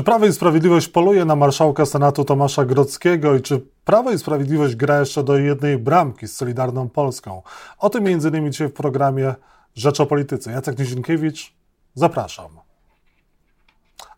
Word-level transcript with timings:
Czy 0.00 0.04
Prawo 0.04 0.26
i 0.26 0.32
Sprawiedliwość 0.32 0.88
poluje 0.88 1.24
na 1.24 1.36
marszałka 1.36 1.86
Senatu 1.86 2.24
Tomasza 2.24 2.64
Grodzkiego 2.64 3.36
i 3.36 3.42
czy 3.42 3.60
Prawo 3.84 4.12
i 4.12 4.18
Sprawiedliwość 4.18 4.74
gra 4.74 5.00
jeszcze 5.00 5.24
do 5.24 5.38
jednej 5.38 5.78
bramki 5.78 6.28
z 6.28 6.36
Solidarną 6.36 6.88
Polską? 6.88 7.42
O 7.78 7.90
tym 7.90 8.10
innymi 8.10 8.50
dzisiaj 8.50 8.68
w 8.68 8.72
programie 8.72 9.34
Rzecz 9.74 10.00
o 10.00 10.06
Polityce. 10.06 10.52
Jacek 10.52 10.78
Nizinkiewicz, 10.78 11.52
zapraszam. 11.94 12.48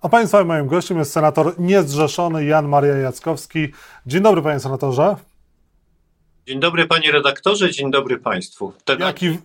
A 0.01 0.09
Państwa 0.09 0.45
moim 0.45 0.67
gościem 0.67 0.99
jest 0.99 1.13
senator 1.13 1.55
niezrzeszony 1.61 2.45
Jan 2.45 2.69
Maria 2.69 2.97
Jackowski. 2.97 3.69
Dzień 4.07 4.23
dobry 4.23 4.43
panie 4.43 4.61
senatorze. 4.61 5.17
Dzień 6.47 6.61
dobry 6.61 6.87
panie 6.87 7.13
redaktorze, 7.13 7.71
dzień 7.71 7.91
dobry 7.91 8.19
państwu. 8.19 8.73
Ten 8.85 9.01
Jaki... 9.01 9.39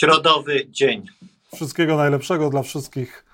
środowy 0.00 0.66
dzień. 0.70 1.06
Wszystkiego 1.54 1.96
najlepszego 1.96 2.50
dla 2.50 2.62
wszystkich 2.62 3.24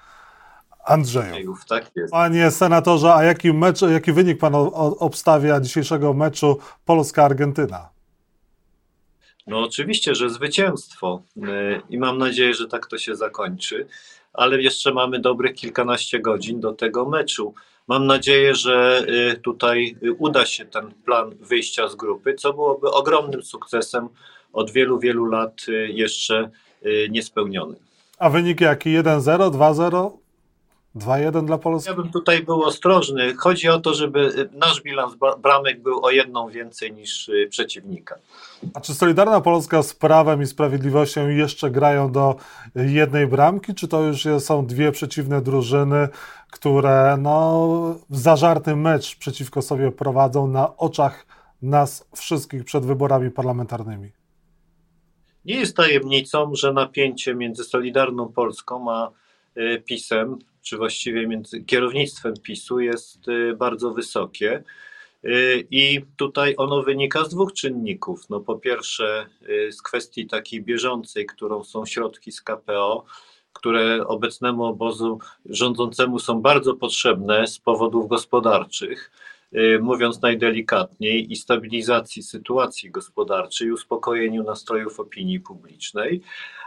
Andrzejów. 0.85 1.65
Tak 1.67 1.91
jest. 1.97 2.13
Panie 2.13 2.51
senatorze, 2.51 3.15
a 3.15 3.25
jaki, 3.25 3.53
mecz, 3.53 3.83
jaki 3.83 4.13
wynik 4.13 4.39
pan 4.39 4.55
obstawia 4.99 5.61
dzisiejszego 5.61 6.15
meczu 6.15 6.59
Polska-Argentyna? 6.85 7.89
No 9.47 9.59
oczywiście, 9.63 10.15
że 10.15 10.31
zwycięstwo 10.31 11.23
y, 11.37 11.41
i 11.91 11.99
mam 11.99 12.19
nadzieję, 12.19 12.55
że 12.55 12.69
tak 12.69 12.87
to 12.87 12.99
się 12.99 13.17
zakończy, 13.17 13.87
ale 14.33 14.63
jeszcze 14.63 14.93
mamy 14.93 15.19
dobrych 15.19 15.55
kilkanaście 15.55 16.21
godzin 16.21 16.61
do 16.61 16.73
tego 16.73 17.09
meczu. 17.09 17.55
Mam 17.89 18.07
nadzieję, 18.07 18.55
że 18.55 19.07
y, 19.33 19.41
tutaj 19.41 19.97
uda 20.19 20.47
się 20.47 20.65
ten 20.65 20.93
plan 21.05 21.31
wyjścia 21.41 21.89
z 21.89 21.97
grupy, 21.97 22.35
co 22.35 22.53
byłoby 22.53 22.91
ogromnym 22.91 23.43
sukcesem 23.43 24.09
od 24.53 24.71
wielu, 24.71 24.99
wielu 24.99 25.25
lat 25.25 25.61
y, 25.69 25.89
jeszcze 25.93 26.51
niespełnionym. 27.11 27.77
A 28.19 28.31
wynik 28.31 28.61
jaki? 28.61 28.99
1-0, 28.99 29.51
2-0? 29.51 30.20
2-1 30.97 31.45
dla 31.45 31.59
Polski? 31.59 31.91
Ja 31.91 31.97
bym 31.97 32.11
tutaj 32.11 32.43
był 32.43 32.63
ostrożny. 32.63 33.35
Chodzi 33.35 33.69
o 33.69 33.81
to, 33.81 33.95
żeby 33.95 34.49
nasz 34.53 34.83
bilans 34.83 35.15
bramek 35.43 35.83
był 35.83 36.05
o 36.05 36.11
jedną 36.11 36.49
więcej 36.49 36.93
niż 36.93 37.29
y, 37.29 37.47
przeciwnika. 37.51 38.19
A 38.75 38.81
czy 38.81 38.95
Solidarna 38.95 39.41
Polska 39.41 39.83
z 39.83 39.95
Prawem 39.95 40.43
i 40.43 40.47
Sprawiedliwością 40.47 41.29
jeszcze 41.29 41.71
grają 41.71 42.13
do 42.13 42.37
jednej 42.75 43.27
bramki, 43.27 43.75
czy 43.75 43.89
to 43.89 44.03
już 44.03 44.27
są 44.39 44.67
dwie 44.67 44.93
przeciwne 44.93 45.43
drużyny, 45.43 46.09
które 46.51 47.17
no, 47.21 47.69
zażarty 48.11 48.77
mecz 48.77 49.17
przeciwko 49.17 49.63
sobie 49.63 49.93
prowadzą 49.93 50.47
na 50.47 50.77
oczach 50.77 51.27
nas 51.63 52.09
wszystkich 52.17 52.65
przed 52.65 52.87
wyborami 52.87 53.31
parlamentarnymi? 53.31 54.13
Nie 55.45 55.55
jest 55.55 55.77
tajemnicą, 55.77 56.55
że 56.55 56.73
napięcie 56.73 57.35
między 57.35 57.65
Solidarną 57.65 58.33
Polską 58.33 58.91
a 58.91 59.11
y, 59.57 59.83
PiSem 59.87 60.39
czy 60.63 60.77
właściwie 60.77 61.27
między 61.27 61.65
kierownictwem 61.65 62.35
PiSu 62.43 62.81
jest 62.81 63.29
y, 63.29 63.57
bardzo 63.57 63.91
wysokie. 63.91 64.63
Y, 65.25 65.67
I 65.71 66.01
tutaj 66.17 66.55
ono 66.57 66.83
wynika 66.83 67.25
z 67.25 67.29
dwóch 67.29 67.53
czynników. 67.53 68.31
No 68.31 68.41
po 68.41 68.59
pierwsze, 68.59 69.27
y, 69.49 69.73
z 69.73 69.83
kwestii 69.83 70.27
takiej 70.27 70.63
bieżącej, 70.63 71.27
którą 71.27 71.65
są 71.65 71.87
środki 71.87 72.33
z 72.33 72.43
KPO, 72.43 73.05
które 73.53 74.07
obecnemu 74.07 74.65
obozu 74.65 75.19
rządzącemu 75.45 76.19
są 76.19 76.41
bardzo 76.41 76.75
potrzebne 76.75 77.47
z 77.47 77.59
powodów 77.59 78.09
gospodarczych, 78.09 79.11
mówiąc 79.81 80.23
najdelikatniej, 80.23 81.33
i 81.33 81.37
stabilizacji 81.37 82.23
sytuacji 82.23 82.91
gospodarczej, 82.91 83.73
uspokojeniu 83.73 84.43
nastrojów 84.43 85.01
opinii 85.01 85.41
publicznej 85.41 86.23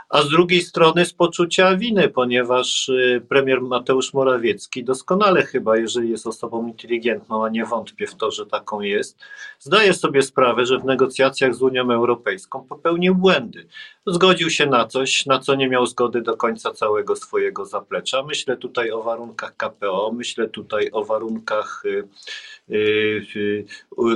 a 0.10 0.22
z 0.22 0.30
drugiej 0.30 0.62
strony 0.62 1.06
z 1.06 1.14
poczucia 1.14 1.76
winy, 1.76 2.10
ponieważ 2.10 2.90
y, 2.90 3.26
premier 3.30 3.62
Mateusz 3.62 4.14
Morawiecki 4.14 4.84
doskonale 4.84 5.44
chyba, 5.44 5.78
jeżeli 5.78 6.10
jest 6.10 6.28
osobą 6.28 6.68
inteligentną, 6.68 7.46
a 7.46 7.50
nie 7.50 7.66
wątpię 7.66 8.08
w 8.08 8.16
to, 8.16 8.32
że 8.32 8.46
taką 8.46 8.82
jest, 8.82 9.20
zdaje 9.60 9.94
sobie 9.94 10.22
sprawę, 10.22 10.66
że 10.66 10.80
w 10.80 10.86
negocjacjach 10.86 11.56
z 11.56 11.62
Unią 11.62 11.92
Europejską 11.92 12.66
popełnił 12.70 13.16
błędy. 13.16 13.68
Zgodził 14.08 14.50
się 14.50 14.66
na 14.66 14.88
coś, 14.88 15.26
na 15.26 15.40
co 15.40 15.56
nie 15.56 15.70
miał 15.70 15.86
zgody 15.86 16.22
do 16.22 16.38
końca 16.38 16.72
całego 16.72 17.16
swojego 17.16 17.66
zaplecza. 17.66 18.24
Myślę 18.24 18.58
tutaj 18.58 18.92
o 18.92 19.04
warunkach 19.04 19.58
KPO, 19.58 20.12
myślę 20.16 20.50
tutaj 20.50 20.90
o 20.92 21.06
warunkach 21.06 21.84
y, 21.86 22.08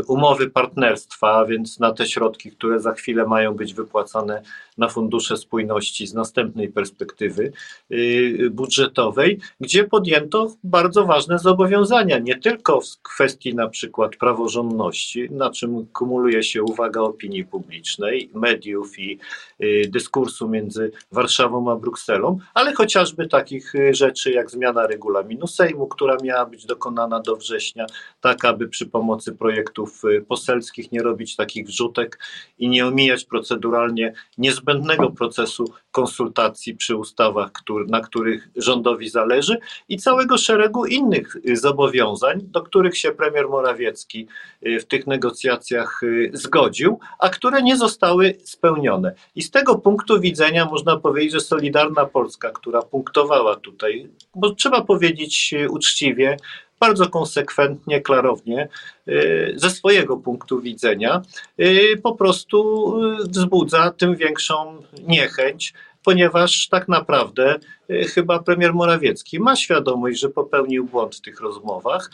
umowy 0.08 0.50
partnerstwa, 0.50 1.46
więc 1.46 1.80
na 1.80 1.94
te 1.94 2.06
środki, 2.06 2.52
które 2.52 2.80
za 2.80 2.94
chwilę 2.94 3.26
mają 3.26 3.54
być 3.54 3.74
wypłacane 3.74 4.42
na 4.78 4.88
fundusze 4.88 5.38
spójności 5.38 6.08
z 6.08 6.14
następnej 6.14 6.70
perspektywy 6.70 7.52
y, 7.92 8.50
budżetowej, 8.52 9.40
gdzie 9.60 9.84
podjęto 9.84 10.52
bardzo 10.64 11.06
ważne 11.06 11.40
zobowiązania, 11.40 12.20
nie 12.20 12.40
tylko 12.40 12.82
w 12.82 13.02
kwestii 13.02 13.56
na 13.56 13.70
przykład 13.70 14.16
praworządności, 14.16 15.28
na 15.32 15.50
czym 15.50 15.86
kumuluje 15.86 16.44
się 16.44 16.64
uwaga 16.64 17.02
opinii 17.02 17.46
publicznej, 17.46 18.30
mediów 18.34 19.00
i 19.00 19.20
y, 19.64 19.82
dyskursu 19.90 20.50
między 20.50 20.92
Warszawą 21.12 21.72
a 21.72 21.76
Brukselą, 21.76 22.40
ale 22.54 22.74
chociażby 22.74 23.28
takich 23.28 23.76
y, 23.76 23.94
rzeczy 23.94 24.32
jak 24.32 24.52
zmiana 24.52 24.88
regulaminu 24.88 25.48
Sejmu, 25.48 25.88
która 25.88 26.18
miała 26.24 26.46
być 26.46 26.66
dokonana 26.66 27.20
do 27.20 27.36
września, 27.36 27.86
tak 28.22 28.37
aby 28.46 28.68
przy 28.68 28.86
pomocy 28.86 29.32
projektów 29.32 30.02
poselskich 30.28 30.92
nie 30.92 31.04
robić 31.04 31.36
takich 31.36 31.68
wrzutek 31.68 32.20
i 32.58 32.70
nie 32.70 32.88
omijać 32.88 33.26
proceduralnie 33.26 34.14
niezbędnego 34.38 35.10
procesu 35.10 35.74
konsultacji 35.92 36.76
przy 36.76 36.96
ustawach, 36.96 37.52
który, 37.52 37.86
na 37.86 38.02
których 38.02 38.50
rządowi 38.56 39.10
zależy 39.10 39.58
i 39.90 39.98
całego 39.98 40.38
szeregu 40.38 40.86
innych 40.86 41.38
zobowiązań, 41.54 42.40
do 42.44 42.62
których 42.62 42.98
się 42.98 43.12
premier 43.12 43.50
Morawiecki 43.50 44.28
y, 44.68 44.80
w 44.80 44.86
tych 44.86 45.08
negocjacjach 45.08 46.04
y, 46.04 46.32
zgodził, 46.34 47.00
a 47.20 47.30
które 47.30 47.62
nie 47.62 47.78
zostały 47.78 48.36
spełnione. 48.44 49.14
I 49.36 49.42
z 49.42 49.52
tego 49.52 49.76
punktu 49.76 50.20
widzenia 50.20 50.66
można 50.66 50.98
powiedzieć, 50.98 51.32
że 51.32 51.40
Solidarna 51.40 52.06
Polska, 52.06 52.52
która 52.52 52.82
punktowała 52.82 53.56
tutaj, 53.56 54.10
bo 54.36 54.56
trzeba 54.56 54.82
powiedzieć 54.82 55.54
y, 55.54 55.70
uczciwie, 55.70 56.38
bardzo 56.80 57.10
konsekwentnie, 57.10 58.02
klarownie, 58.02 58.68
y, 59.08 59.54
ze 59.56 59.70
swojego 59.70 60.18
punktu 60.18 60.62
widzenia, 60.62 61.22
y, 61.60 62.00
po 62.04 62.16
prostu 62.16 62.94
y, 63.04 63.16
wzbudza 63.28 63.92
tym 63.92 64.16
większą 64.16 64.82
niechęć, 65.08 65.74
ponieważ 66.04 66.68
tak 66.68 66.88
naprawdę 66.88 67.56
chyba 67.90 68.40
premier 68.40 68.74
Morawiecki 68.74 69.40
ma 69.40 69.56
świadomość, 69.56 70.20
że 70.20 70.30
popełnił 70.30 70.86
błąd 70.86 71.16
w 71.16 71.22
tych 71.22 71.40
rozmowach 71.42 72.12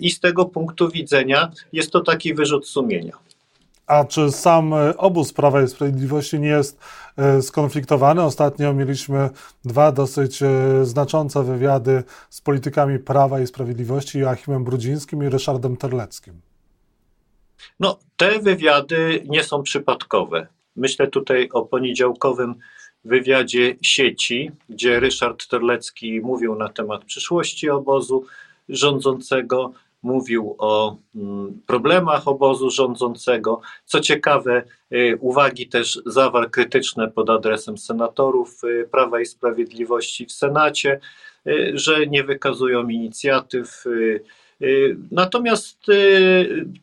i 0.00 0.10
z 0.10 0.20
tego 0.20 0.44
punktu 0.44 0.88
widzenia 0.88 1.50
jest 1.72 1.90
to 1.90 2.00
taki 2.00 2.34
wyrzut 2.34 2.68
sumienia. 2.68 3.18
A 3.86 4.04
czy 4.04 4.32
sam 4.32 4.74
e, 4.74 4.96
obóz 4.96 5.32
Prawa 5.32 5.62
i 5.62 5.68
Sprawiedliwości 5.68 6.40
nie 6.40 6.48
jest 6.48 6.78
e, 7.16 7.42
skonfliktowany? 7.42 8.22
Ostatnio 8.22 8.74
mieliśmy 8.74 9.30
dwa 9.64 9.92
dosyć 9.92 10.42
e, 10.42 10.84
znaczące 10.84 11.44
wywiady 11.44 12.02
z 12.30 12.40
politykami 12.40 12.98
Prawa 12.98 13.40
i 13.40 13.46
Sprawiedliwości, 13.46 14.18
Joachimem 14.18 14.64
Brudzińskim 14.64 15.24
i 15.24 15.28
Ryszardem 15.28 15.76
Terleckim. 15.76 16.40
No, 17.80 17.98
te 18.16 18.38
wywiady 18.38 19.22
nie 19.28 19.44
są 19.44 19.62
przypadkowe. 19.62 20.46
Myślę 20.76 21.06
tutaj 21.06 21.48
o 21.52 21.62
poniedziałkowym 21.62 22.54
wywiadzie 23.04 23.76
sieci, 23.82 24.50
gdzie 24.68 25.00
Ryszard 25.00 25.48
Terlecki 25.48 26.20
mówił 26.20 26.54
na 26.54 26.68
temat 26.68 27.04
przyszłości 27.04 27.70
obozu 27.70 28.24
rządzącego, 28.68 29.72
mówił 30.04 30.54
o 30.58 30.96
mm, 31.14 31.60
problemach 31.66 32.28
obozu 32.28 32.70
rządzącego. 32.70 33.60
Co 33.84 34.00
ciekawe, 34.00 34.62
y, 34.92 35.18
uwagi 35.20 35.68
też 35.68 36.00
zawarł 36.06 36.50
krytyczne 36.50 37.10
pod 37.10 37.30
adresem 37.30 37.78
senatorów 37.78 38.64
y, 38.64 38.88
Prawa 38.90 39.20
i 39.20 39.26
Sprawiedliwości 39.26 40.26
w 40.26 40.32
Senacie, 40.32 41.00
y, 41.46 41.72
że 41.74 42.06
nie 42.06 42.24
wykazują 42.24 42.88
inicjatyw. 42.88 43.84
Natomiast 45.10 45.78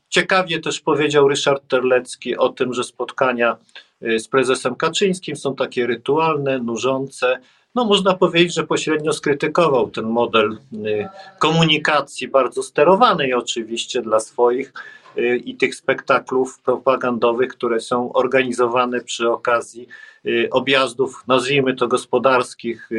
ciekawie 0.10 0.60
też 0.60 0.80
powiedział 0.80 1.28
Ryszard 1.28 1.68
Terlecki 1.68 2.38
o 2.38 2.50
tym, 2.50 2.74
że 2.74 2.84
spotkania 2.84 3.58
z 4.02 4.28
prezesem 4.28 4.76
Kaczyńskim 4.76 5.36
są 5.36 5.56
takie 5.56 5.88
rytualne, 5.88 6.60
nużące, 6.60 7.40
no 7.76 7.86
można 7.86 8.14
powiedzieć, 8.14 8.54
że 8.54 8.68
pośrednio 8.68 9.14
skrytykował 9.14 9.90
ten 9.90 10.06
model 10.06 10.58
y, 10.74 11.08
komunikacji, 11.40 12.28
bardzo 12.28 12.64
sterowanej 12.64 13.34
oczywiście 13.34 14.02
dla 14.02 14.20
swoich 14.20 14.74
y, 15.18 15.38
i 15.38 15.56
tych 15.56 15.76
spektaklów 15.76 16.60
propagandowych, 16.60 17.52
które 17.52 17.80
są 17.80 18.14
organizowane 18.14 19.02
przy 19.02 19.30
okazji 19.32 19.88
y, 20.26 20.48
objazdów, 20.52 21.24
nazwijmy 21.28 21.76
to 21.76 21.88
gospodarskich, 21.88 22.90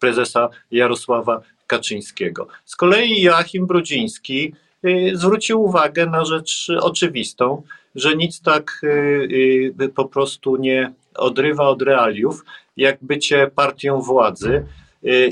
prezesa 0.00 0.48
Jarosława 0.70 1.40
Kaczyńskiego. 1.66 2.46
Z 2.64 2.76
kolei 2.76 3.22
Joachim 3.22 3.66
Brudziński 3.66 4.54
zwrócił 5.12 5.62
uwagę 5.62 6.06
na 6.06 6.24
rzecz 6.24 6.70
oczywistą, 6.80 7.62
że 7.94 8.16
nic 8.16 8.42
tak 8.42 8.80
po 9.94 10.04
prostu 10.04 10.56
nie 10.56 10.92
odrywa 11.18 11.68
od 11.68 11.82
realiów, 11.82 12.44
jak 12.76 12.98
bycie 13.02 13.50
partią 13.54 14.00
władzy 14.00 14.64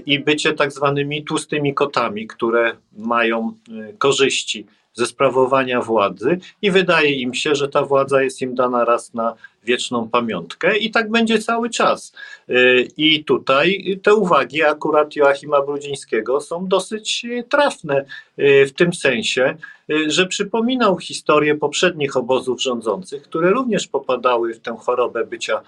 i 0.06 0.19
bycie 0.21 0.53
tak 0.53 0.73
zwanymi 0.73 1.25
tłustymi 1.25 1.75
kotami, 1.75 2.27
które 2.27 2.77
mają 2.97 3.53
korzyści 3.99 4.67
ze 4.94 5.06
sprawowania 5.06 5.81
władzy. 5.81 6.38
I 6.62 6.71
wydaje 6.71 7.12
im 7.12 7.35
się, 7.35 7.55
że 7.55 7.69
ta 7.69 7.85
władza 7.85 8.23
jest 8.23 8.43
im 8.43 8.55
dana 8.55 8.85
raz 8.85 9.15
na 9.15 9.35
wieczną 9.66 10.08
pamiątkę 10.08 10.78
i 10.78 10.90
tak 10.90 11.10
będzie 11.10 11.38
cały 11.38 11.70
czas. 11.70 12.12
Y, 12.50 12.88
I 12.96 13.24
tutaj 13.24 13.98
te 14.02 14.14
uwagi 14.14 14.62
akurat 14.62 15.16
Joachima 15.16 15.62
Brudzińskiego 15.62 16.40
są 16.40 16.68
dosyć 16.68 17.26
trafne 17.48 18.04
y, 18.38 18.66
w 18.66 18.72
tym 18.72 18.94
sensie, 18.94 19.56
y, 19.90 20.10
że 20.10 20.26
przypominał 20.26 20.98
historię 20.98 21.54
poprzednich 21.54 22.16
obozów 22.16 22.62
rządzących, 22.62 23.22
które 23.22 23.50
również 23.50 23.86
popadały 23.86 24.54
w 24.54 24.60
tę 24.60 24.76
chorobę 24.80 25.26
bycia 25.26 25.60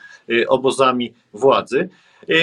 obozami 0.49 1.13
władzy. 1.33 1.89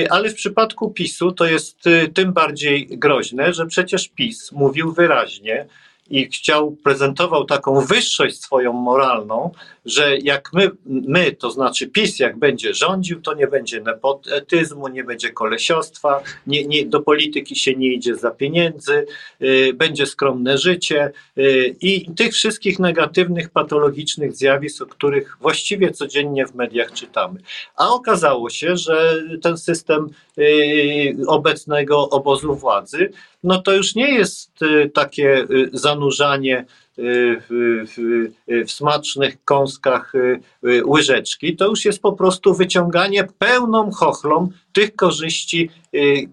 Ale 0.09 0.29
w 0.29 0.35
przypadku 0.35 0.91
PiSu 0.91 1.31
to 1.31 1.45
jest 1.45 1.77
tym 2.13 2.33
bardziej 2.33 2.87
groźne, 2.87 3.53
że 3.53 3.65
przecież 3.65 4.07
PiS 4.07 4.51
mówił 4.51 4.91
wyraźnie, 4.91 5.65
i 6.09 6.25
chciał, 6.25 6.71
prezentował 6.71 7.45
taką 7.45 7.81
wyższość 7.81 8.41
swoją 8.41 8.73
moralną, 8.73 9.51
że 9.85 10.17
jak 10.17 10.53
my, 10.53 10.71
my, 10.85 11.31
to 11.31 11.51
znaczy 11.51 11.87
PiS, 11.87 12.19
jak 12.19 12.37
będzie 12.37 12.73
rządził, 12.73 13.21
to 13.21 13.33
nie 13.33 13.47
będzie 13.47 13.81
nepotyzmu, 13.81 14.87
nie 14.87 15.03
będzie 15.03 15.29
kolesiostwa, 15.29 16.23
nie, 16.47 16.65
nie, 16.65 16.85
do 16.85 16.99
polityki 16.99 17.55
się 17.55 17.75
nie 17.75 17.93
idzie 17.93 18.15
za 18.15 18.31
pieniędzy, 18.31 19.05
y, 19.41 19.73
będzie 19.73 20.05
skromne 20.05 20.57
życie 20.57 21.11
y, 21.37 21.75
i 21.81 22.11
tych 22.15 22.33
wszystkich 22.33 22.79
negatywnych, 22.79 23.49
patologicznych 23.49 24.35
zjawisk, 24.35 24.81
o 24.81 24.85
których 24.85 25.37
właściwie 25.41 25.91
codziennie 25.91 26.45
w 26.45 26.55
mediach 26.55 26.91
czytamy. 26.91 27.39
A 27.75 27.89
okazało 27.89 28.49
się, 28.49 28.77
że 28.77 29.23
ten 29.41 29.57
system 29.57 30.09
y, 30.37 31.15
obecnego 31.27 32.09
obozu 32.09 32.55
władzy, 32.55 33.11
no 33.45 33.61
to 33.61 33.73
już 33.73 33.95
nie 33.95 34.13
jest 34.13 34.61
y, 34.61 34.89
takie 34.93 35.47
y, 35.51 35.69
zanurzanie 35.95 36.65
Y, 36.99 37.41
w, 37.49 37.85
w, 37.97 38.67
w 38.67 38.71
smacznych 38.71 39.43
kąskach 39.43 40.15
y, 40.15 40.39
y, 40.65 40.85
łyżeczki, 40.85 41.55
to 41.55 41.67
już 41.67 41.85
jest 41.85 42.01
po 42.01 42.13
prostu 42.13 42.53
wyciąganie 42.53 43.27
pełną 43.39 43.91
chochlą 43.91 44.49
tych 44.75 44.95
korzyści 44.95 45.69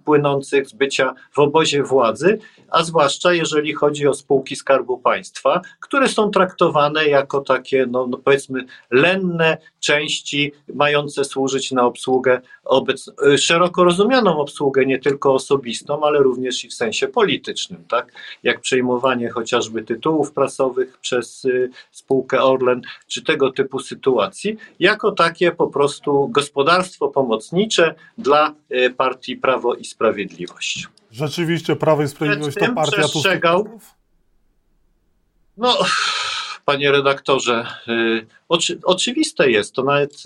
płynących 0.05 0.69
z 0.69 0.73
bycia 0.73 1.15
w 1.33 1.39
obozie 1.39 1.83
władzy, 1.83 2.39
a 2.69 2.85
zwłaszcza 2.85 3.33
jeżeli 3.33 3.73
chodzi 3.73 4.07
o 4.09 4.15
spółki 4.15 4.57
Skarbu 4.57 4.99
Państwa, 4.99 5.61
które 5.81 6.09
są 6.09 6.31
traktowane 6.31 7.05
jako 7.05 7.41
takie, 7.41 7.87
no, 7.91 8.07
no 8.07 8.19
powiedzmy, 8.19 8.65
lenne 8.91 9.59
części 9.81 10.53
mające 10.75 11.25
służyć 11.25 11.73
na 11.73 11.87
obsługę, 11.87 12.41
obec, 12.65 13.11
szeroko 13.39 13.85
rozumianą 13.85 14.39
obsługę, 14.39 14.87
nie 14.87 14.99
tylko 14.99 15.35
osobistą, 15.35 16.05
ale 16.05 16.19
również 16.19 16.65
i 16.65 16.69
w 16.69 16.75
sensie 16.75 17.09
politycznym, 17.09 17.85
tak? 17.89 18.13
Jak 18.43 18.61
przejmowanie 18.61 19.31
chociażby 19.31 19.83
tytułów 19.83 20.33
prasowych, 20.33 20.83
prasowych 20.83 20.99
przez 20.99 21.45
y, 21.45 21.71
spółkę 21.91 22.43
Orlen, 22.43 22.83
czy 23.07 23.23
tego 23.23 23.53
typu 23.53 23.79
sytuacji, 23.79 24.57
jako 24.81 25.13
takie 25.13 25.53
po 25.53 25.67
prostu 25.67 26.29
gospodarstwo 26.29 27.09
pomocnicze 27.09 27.95
dla 28.19 28.32
y, 28.73 28.91
partii 28.91 29.37
Prawo 29.37 29.75
i 29.75 29.85
Sprawiedliwość. 29.85 30.89
Rzeczywiście 31.11 31.77
Prawo 31.77 32.03
i 32.03 32.09
Sprawiedliwość 32.09 32.57
to 32.57 32.73
partia 32.75 32.97
przestrzegał. 32.97 33.81
No, 35.57 35.79
panie 36.65 36.93
redaktorze, 36.93 37.67
y, 37.89 38.27
oczy, 38.49 38.81
oczywiste 38.85 39.51
jest, 39.51 39.75
to 39.75 39.83
nawet 39.83 40.23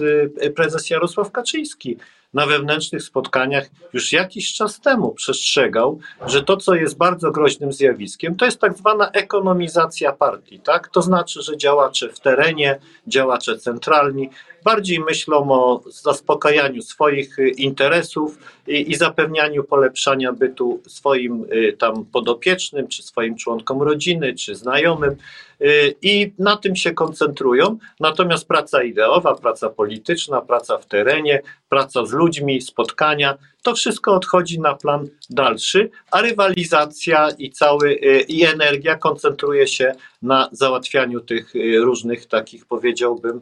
prezes 0.54 0.90
Jarosław 0.90 1.32
Kaczyński 1.32 1.96
na 2.36 2.46
wewnętrznych 2.46 3.02
spotkaniach 3.02 3.66
już 3.92 4.12
jakiś 4.12 4.54
czas 4.54 4.80
temu 4.80 5.10
przestrzegał, 5.12 5.98
że 6.26 6.42
to, 6.42 6.56
co 6.56 6.74
jest 6.74 6.96
bardzo 6.96 7.30
groźnym 7.30 7.72
zjawiskiem, 7.72 8.36
to 8.36 8.44
jest 8.44 8.60
tak 8.60 8.76
zwana 8.76 9.10
ekonomizacja 9.10 10.12
partii. 10.12 10.60
Tak? 10.60 10.88
To 10.88 11.02
znaczy, 11.02 11.42
że 11.42 11.56
działacze 11.56 12.08
w 12.08 12.20
terenie, 12.20 12.78
działacze 13.06 13.58
centralni 13.58 14.30
bardziej 14.66 15.00
myślą 15.00 15.50
o 15.50 15.82
zaspokajaniu 15.90 16.82
swoich 16.82 17.38
y, 17.38 17.48
interesów 17.48 18.38
i, 18.66 18.90
i 18.90 18.94
zapewnianiu 18.94 19.64
polepszania 19.64 20.32
bytu 20.32 20.80
swoim 20.86 21.46
y, 21.52 21.72
tam 21.72 22.04
podopiecznym, 22.04 22.88
czy 22.88 23.02
swoim 23.02 23.36
członkom 23.36 23.82
rodziny, 23.82 24.34
czy 24.34 24.54
znajomym. 24.54 25.16
Y, 25.60 25.94
I 26.02 26.32
na 26.38 26.56
tym 26.56 26.76
się 26.76 26.92
koncentrują. 26.92 27.78
Natomiast 28.00 28.48
praca 28.48 28.82
ideowa, 28.82 29.34
praca 29.34 29.70
polityczna, 29.70 30.40
praca 30.40 30.78
w 30.78 30.86
terenie, 30.86 31.42
praca 31.68 32.06
z 32.06 32.12
ludźmi, 32.12 32.60
spotkania, 32.60 33.38
to 33.66 33.74
wszystko 33.74 34.14
odchodzi 34.14 34.60
na 34.60 34.74
plan 34.74 35.08
dalszy, 35.30 35.90
a 36.10 36.20
rywalizacja 36.20 37.28
i 37.38 37.50
cały 37.50 37.94
i 38.28 38.44
energia 38.44 38.96
koncentruje 38.96 39.68
się 39.68 39.92
na 40.22 40.48
załatwianiu 40.52 41.20
tych 41.20 41.52
różnych 41.80 42.26
takich 42.26 42.66
powiedziałbym 42.66 43.40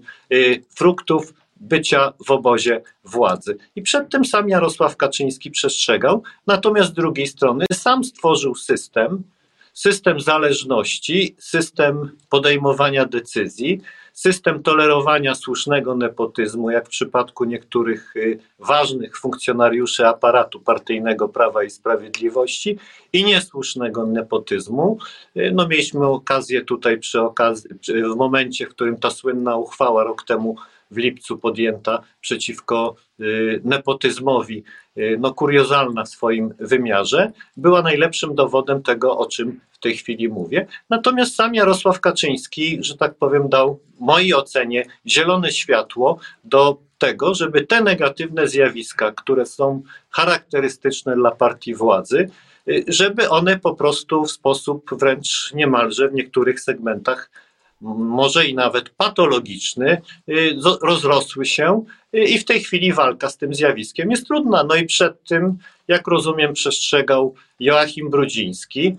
fruktów 0.77 1.35
bycia 1.57 2.13
w 2.27 2.31
obozie 2.31 2.83
władzy. 3.05 3.57
I 3.77 3.83
przed 3.83 4.11
tym 4.11 4.25
sam 4.25 4.49
Jarosław 4.49 4.97
Kaczyński 4.97 5.51
przestrzegał, 5.51 6.23
natomiast 6.47 6.91
z 6.91 6.95
drugiej 6.95 7.27
strony 7.27 7.67
sam 7.73 8.05
stworzył 8.05 8.55
system, 8.55 9.23
system 9.73 10.21
zależności, 10.21 11.35
system 11.39 12.17
podejmowania 12.31 13.07
decyzji, 13.07 13.81
system 14.15 14.63
tolerowania 14.63 15.35
słusznego 15.35 15.95
nepotyzmu, 15.95 16.71
jak 16.71 16.87
w 16.87 16.89
przypadku 16.89 17.45
niektórych 17.45 18.17
y, 18.17 18.39
ważnych 18.59 19.19
funkcjonariuszy 19.19 20.07
aparatu 20.07 20.61
partyjnego 20.61 21.29
Prawa 21.29 21.65
i 21.65 21.71
Sprawiedliwości 21.71 22.79
i 23.13 23.25
niesłusznego 23.25 24.07
nepotyzmu. 24.07 24.99
Y, 25.37 25.53
no 25.55 25.69
mieliśmy 25.69 26.07
okazję 26.07 26.65
tutaj 26.65 26.99
przy 26.99 27.21
okazji, 27.21 27.71
w 28.15 28.17
momencie, 28.17 28.67
w 28.67 28.71
którym 28.71 28.97
ta 28.97 29.11
słynna 29.11 29.57
uchwała 29.57 30.05
rok 30.05 30.23
temu 30.23 30.57
w 30.91 30.97
lipcu 30.97 31.39
podjęta 31.39 32.03
przeciwko 32.21 32.95
y, 33.21 33.61
nepotyzmowi, 33.65 34.65
y, 34.97 35.17
no 35.21 35.35
kuriozalna 35.35 36.05
w 36.05 36.09
swoim 36.09 36.55
wymiarze, 36.59 37.33
była 37.57 37.83
najlepszym 37.83 38.35
dowodem 38.35 38.83
tego, 38.83 39.19
o 39.19 39.27
czym 39.27 39.61
w 39.71 39.79
tej 39.79 39.97
chwili 39.97 40.29
mówię. 40.29 40.67
Natomiast 40.91 41.35
sam 41.35 41.55
Jarosław 41.55 42.01
Kaczyński, 42.01 42.79
że 42.81 42.97
tak 42.97 43.15
powiem, 43.15 43.49
dał 43.49 43.81
mojej 44.01 44.35
ocenie 44.35 44.85
zielone 45.07 45.53
światło 45.53 46.19
do 46.45 46.79
tego, 46.99 47.35
żeby 47.35 47.67
te 47.67 47.83
negatywne 47.83 48.49
zjawiska, 48.49 49.13
które 49.13 49.47
są 49.47 49.83
charakterystyczne 50.11 51.17
dla 51.17 51.31
partii 51.31 51.75
władzy, 51.75 52.31
y, 52.69 52.85
żeby 52.89 53.29
one 53.29 53.59
po 53.59 53.75
prostu 53.75 54.25
w 54.25 54.31
sposób 54.31 54.91
wręcz 54.93 55.53
niemalże 55.55 56.09
w 56.09 56.15
niektórych 56.15 56.61
segmentach 56.61 57.31
może 57.85 58.47
i 58.47 58.55
nawet 58.55 58.91
patologiczny, 58.91 60.03
y, 60.29 60.57
rozrosły 60.83 61.47
się 61.47 61.85
y, 62.15 62.25
i 62.25 62.39
w 62.39 62.45
tej 62.45 62.61
chwili 62.61 62.93
walka 62.93 63.29
z 63.29 63.37
tym 63.37 63.55
zjawiskiem 63.55 64.11
jest 64.11 64.27
trudna. 64.27 64.65
No 64.65 64.75
i 64.75 64.87
przed 64.87 65.25
tym, 65.25 65.59
jak 65.89 66.07
rozumiem, 66.07 66.53
przestrzegał 66.53 67.35
Joachim 67.61 68.11
Brudziński. 68.11 68.97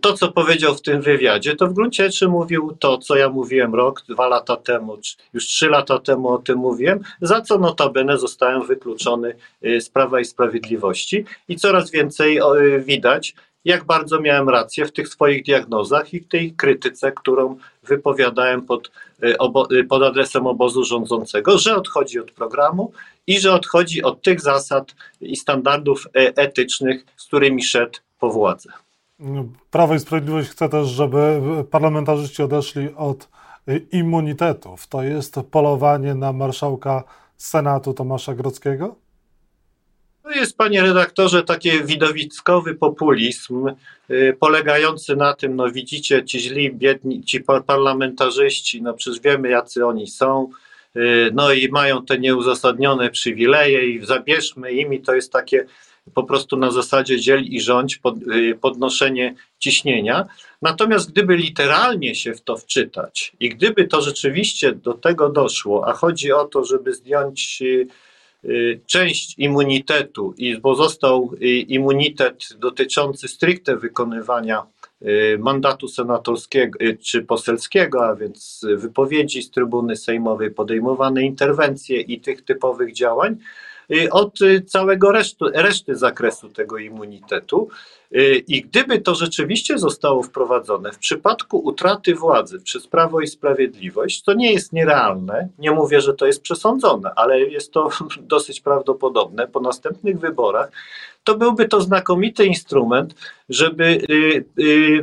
To, 0.00 0.12
co 0.12 0.32
powiedział 0.32 0.74
w 0.74 0.82
tym 0.82 1.02
wywiadzie, 1.02 1.56
to 1.56 1.66
w 1.66 1.72
gruncie 1.72 2.04
rzeczy 2.04 2.28
mówił 2.28 2.76
to, 2.80 2.98
co 2.98 3.16
ja 3.16 3.28
mówiłem 3.28 3.74
rok, 3.74 4.02
dwa 4.08 4.28
lata 4.28 4.56
temu, 4.56 4.98
już 5.32 5.46
trzy 5.46 5.68
lata 5.68 5.98
temu 5.98 6.28
o 6.28 6.38
tym 6.38 6.58
mówiłem, 6.58 7.00
za 7.20 7.40
co 7.40 7.58
notabene 7.58 8.18
zostałem 8.18 8.66
wykluczony 8.66 9.34
y, 9.64 9.80
z 9.80 9.88
Prawa 9.88 10.20
i 10.20 10.24
Sprawiedliwości. 10.24 11.24
I 11.48 11.56
coraz 11.56 11.90
więcej 11.90 12.40
widać, 12.78 13.34
jak 13.64 13.84
bardzo 13.84 14.20
miałem 14.20 14.48
rację 14.48 14.86
w 14.86 14.92
tych 14.92 15.08
swoich 15.08 15.44
diagnozach 15.44 16.14
i 16.14 16.20
w 16.20 16.28
tej 16.28 16.52
krytyce, 16.52 17.12
którą 17.12 17.56
wypowiadałem 17.82 18.62
pod, 18.62 18.90
y, 19.22 19.36
y, 19.72 19.84
pod 19.84 20.02
adresem 20.02 20.46
obozu 20.46 20.84
rządzącego, 20.84 21.58
że 21.58 21.76
odchodzi 21.76 22.20
od 22.20 22.30
programu 22.30 22.92
i 23.26 23.40
że 23.40 23.52
odchodzi 23.52 24.02
od 24.02 24.22
tych 24.22 24.40
zasad 24.40 24.94
i 25.20 25.36
standardów 25.36 26.06
e, 26.06 26.36
etycznych, 26.36 27.04
z 27.16 27.26
którymi 27.26 27.62
szedł 27.62 27.98
po 28.18 28.30
władzę. 28.30 28.72
Prawo 29.70 29.94
i 29.94 30.00
Sprawiedliwość 30.00 30.48
chce 30.48 30.68
też, 30.68 30.88
żeby 30.88 31.40
parlamentarzyści 31.70 32.42
odeszli 32.42 32.94
od 32.96 33.28
y, 33.68 33.86
immunitetów. 33.92 34.86
To 34.86 35.02
jest 35.02 35.36
polowanie 35.50 36.14
na 36.14 36.32
marszałka 36.32 37.04
Senatu 37.36 37.94
Tomasza 37.94 38.34
Grodzkiego? 38.34 39.03
To 40.24 40.30
jest, 40.30 40.56
panie 40.56 40.82
redaktorze, 40.82 41.42
taki 41.42 41.70
widowiskowy 41.84 42.74
populizm 42.74 43.70
y, 44.10 44.36
polegający 44.40 45.16
na 45.16 45.34
tym, 45.34 45.56
no 45.56 45.70
widzicie, 45.70 46.24
ci 46.24 46.40
źli, 46.40 46.72
biedni, 46.72 47.24
ci 47.24 47.40
parlamentarzyści, 47.66 48.82
no 48.82 48.94
przecież 48.94 49.20
wiemy, 49.20 49.48
jacy 49.48 49.86
oni 49.86 50.06
są, 50.06 50.50
y, 50.96 51.30
no 51.34 51.52
i 51.52 51.68
mają 51.68 52.04
te 52.04 52.18
nieuzasadnione 52.18 53.10
przywileje 53.10 53.88
i 53.88 54.06
zabierzmy 54.06 54.72
im 54.72 54.94
i 54.94 55.00
to 55.00 55.14
jest 55.14 55.32
takie 55.32 55.66
po 56.14 56.24
prostu 56.24 56.56
na 56.56 56.70
zasadzie 56.70 57.20
dziel 57.20 57.42
i 57.42 57.60
rządź 57.60 57.96
pod, 57.96 58.16
y, 58.16 58.58
podnoszenie 58.60 59.34
ciśnienia. 59.58 60.26
Natomiast 60.62 61.10
gdyby 61.10 61.36
literalnie 61.36 62.14
się 62.14 62.34
w 62.34 62.42
to 62.42 62.56
wczytać 62.56 63.32
i 63.40 63.48
gdyby 63.48 63.84
to 63.84 64.00
rzeczywiście 64.00 64.72
do 64.72 64.94
tego 64.94 65.28
doszło, 65.28 65.88
a 65.88 65.92
chodzi 65.92 66.32
o 66.32 66.44
to, 66.44 66.64
żeby 66.64 66.94
zdjąć 66.94 67.62
część 68.86 69.38
immunitetu, 69.38 70.34
bo 70.62 70.74
został 70.74 71.30
immunitet 71.68 72.48
dotyczący 72.58 73.28
stricte 73.28 73.76
wykonywania 73.76 74.66
mandatu 75.38 75.88
senatorskiego 75.88 76.78
czy 77.02 77.22
poselskiego, 77.22 78.06
a 78.06 78.16
więc 78.16 78.66
wypowiedzi 78.76 79.42
z 79.42 79.50
trybuny 79.50 79.96
sejmowej, 79.96 80.50
podejmowane 80.50 81.22
interwencje 81.22 82.00
i 82.00 82.20
tych 82.20 82.44
typowych 82.44 82.92
działań, 82.92 83.36
od 84.10 84.38
całego 84.66 85.12
resztu, 85.12 85.44
reszty 85.54 85.94
zakresu 85.94 86.48
tego 86.48 86.78
immunitetu. 86.78 87.68
I 88.46 88.62
gdyby 88.62 89.00
to 89.00 89.14
rzeczywiście 89.14 89.78
zostało 89.78 90.22
wprowadzone 90.22 90.92
w 90.92 90.98
przypadku 90.98 91.58
utraty 91.58 92.14
władzy 92.14 92.60
przez 92.60 92.86
Prawo 92.86 93.20
i 93.20 93.26
Sprawiedliwość, 93.26 94.22
to 94.22 94.34
nie 94.34 94.52
jest 94.52 94.72
nierealne. 94.72 95.48
Nie 95.58 95.70
mówię, 95.70 96.00
że 96.00 96.14
to 96.14 96.26
jest 96.26 96.42
przesądzone, 96.42 97.10
ale 97.16 97.40
jest 97.40 97.72
to 97.72 97.88
dosyć 98.20 98.60
prawdopodobne 98.60 99.48
po 99.48 99.60
następnych 99.60 100.18
wyborach 100.18 100.70
to 101.24 101.34
byłby 101.34 101.68
to 101.68 101.80
znakomity 101.80 102.46
instrument, 102.46 103.14
żeby 103.48 103.84
y, 104.10 104.44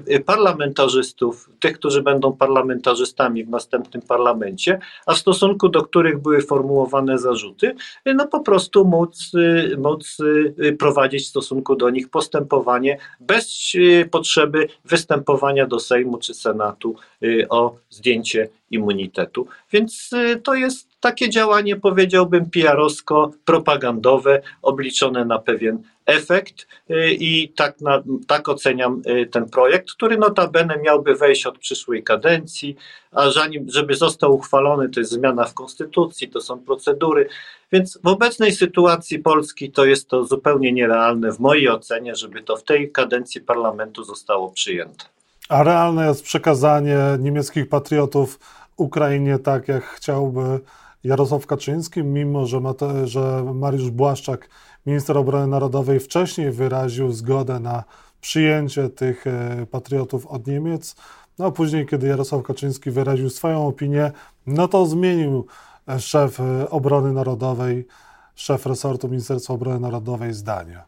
y, 0.09 0.19
parlamentarzystów, 0.25 1.49
tych, 1.59 1.73
którzy 1.73 2.01
będą 2.01 2.33
parlamentarzystami 2.33 3.43
w 3.43 3.49
następnym 3.49 4.01
parlamencie, 4.01 4.79
a 5.05 5.13
w 5.13 5.17
stosunku 5.17 5.69
do 5.69 5.83
których 5.83 6.21
były 6.21 6.41
formułowane 6.41 7.17
zarzuty, 7.17 7.75
no 8.05 8.27
po 8.27 8.39
prostu 8.39 8.85
móc, 8.85 9.31
y, 9.33 9.77
móc 9.77 10.17
prowadzić 10.79 11.25
w 11.25 11.29
stosunku 11.29 11.75
do 11.75 11.89
nich 11.89 12.09
postępowanie 12.09 12.97
bez 13.19 13.71
potrzeby 14.11 14.67
występowania 14.85 15.67
do 15.67 15.79
Sejmu 15.79 16.17
czy 16.17 16.33
Senatu 16.33 16.95
o 17.49 17.75
zdjęcie 17.89 18.49
immunitetu. 18.71 19.47
Więc 19.71 20.09
to 20.43 20.53
jest 20.53 20.87
takie 20.99 21.29
działanie, 21.29 21.75
powiedziałbym, 21.75 22.45
PR-owsko-propagandowe, 22.45 24.41
obliczone 24.61 25.25
na 25.25 25.39
pewien 25.39 25.83
efekt 26.05 26.67
y, 26.89 27.11
i 27.13 27.49
tak, 27.49 27.81
na, 27.81 28.03
tak 28.27 28.49
oceniam 28.49 29.01
y, 29.07 29.25
ten 29.25 29.49
projekt, 29.49 29.91
który 29.91 30.17
notabene 30.17 30.77
miałby 30.77 31.15
wejść 31.15 31.45
od 31.45 31.57
przyszłej 31.57 32.03
kadencji, 32.03 32.75
a 33.11 33.31
zanim, 33.31 33.65
żeby 33.69 33.95
został 33.95 34.35
uchwalony, 34.35 34.89
to 34.89 34.99
jest 34.99 35.11
zmiana 35.11 35.45
w 35.45 35.53
konstytucji, 35.53 36.29
to 36.29 36.41
są 36.41 36.59
procedury, 36.59 37.29
więc 37.71 37.99
w 38.03 38.07
obecnej 38.07 38.51
sytuacji 38.51 39.19
Polski 39.19 39.71
to 39.71 39.85
jest 39.85 40.07
to 40.07 40.25
zupełnie 40.25 40.71
nierealne 40.71 41.31
w 41.31 41.39
mojej 41.39 41.69
ocenie, 41.69 42.15
żeby 42.15 42.43
to 42.43 42.57
w 42.57 42.63
tej 42.63 42.91
kadencji 42.91 43.41
parlamentu 43.41 44.03
zostało 44.03 44.51
przyjęte. 44.51 45.05
A 45.49 45.63
realne 45.63 46.07
jest 46.07 46.23
przekazanie 46.23 46.97
niemieckich 47.19 47.69
patriotów 47.69 48.39
Ukrainie 48.81 49.39
tak, 49.39 49.67
jak 49.67 49.83
chciałby 49.83 50.59
Jarosław 51.03 51.47
Kaczyński, 51.47 52.03
mimo 52.03 52.45
że, 52.45 52.59
Mate, 52.59 53.07
że 53.07 53.43
Mariusz 53.53 53.89
Błaszczak, 53.89 54.49
minister 54.85 55.17
obrony 55.17 55.47
narodowej, 55.47 55.99
wcześniej 55.99 56.51
wyraził 56.51 57.11
zgodę 57.11 57.59
na 57.59 57.83
przyjęcie 58.21 58.89
tych 58.89 59.27
e, 59.27 59.65
patriotów 59.71 60.27
od 60.27 60.47
Niemiec. 60.47 60.95
No 61.39 61.45
a 61.45 61.51
później, 61.51 61.85
kiedy 61.85 62.07
Jarosław 62.07 62.43
Kaczyński 62.43 62.91
wyraził 62.91 63.29
swoją 63.29 63.67
opinię, 63.67 64.11
no 64.47 64.67
to 64.67 64.85
zmienił 64.85 65.45
e, 65.87 65.99
szef 65.99 66.39
e, 66.39 66.69
obrony 66.69 67.13
narodowej, 67.13 67.87
szef 68.35 68.65
resortu 68.65 69.09
Ministerstwa 69.09 69.53
Obrony 69.53 69.79
Narodowej 69.79 70.33
zdanie. 70.33 70.83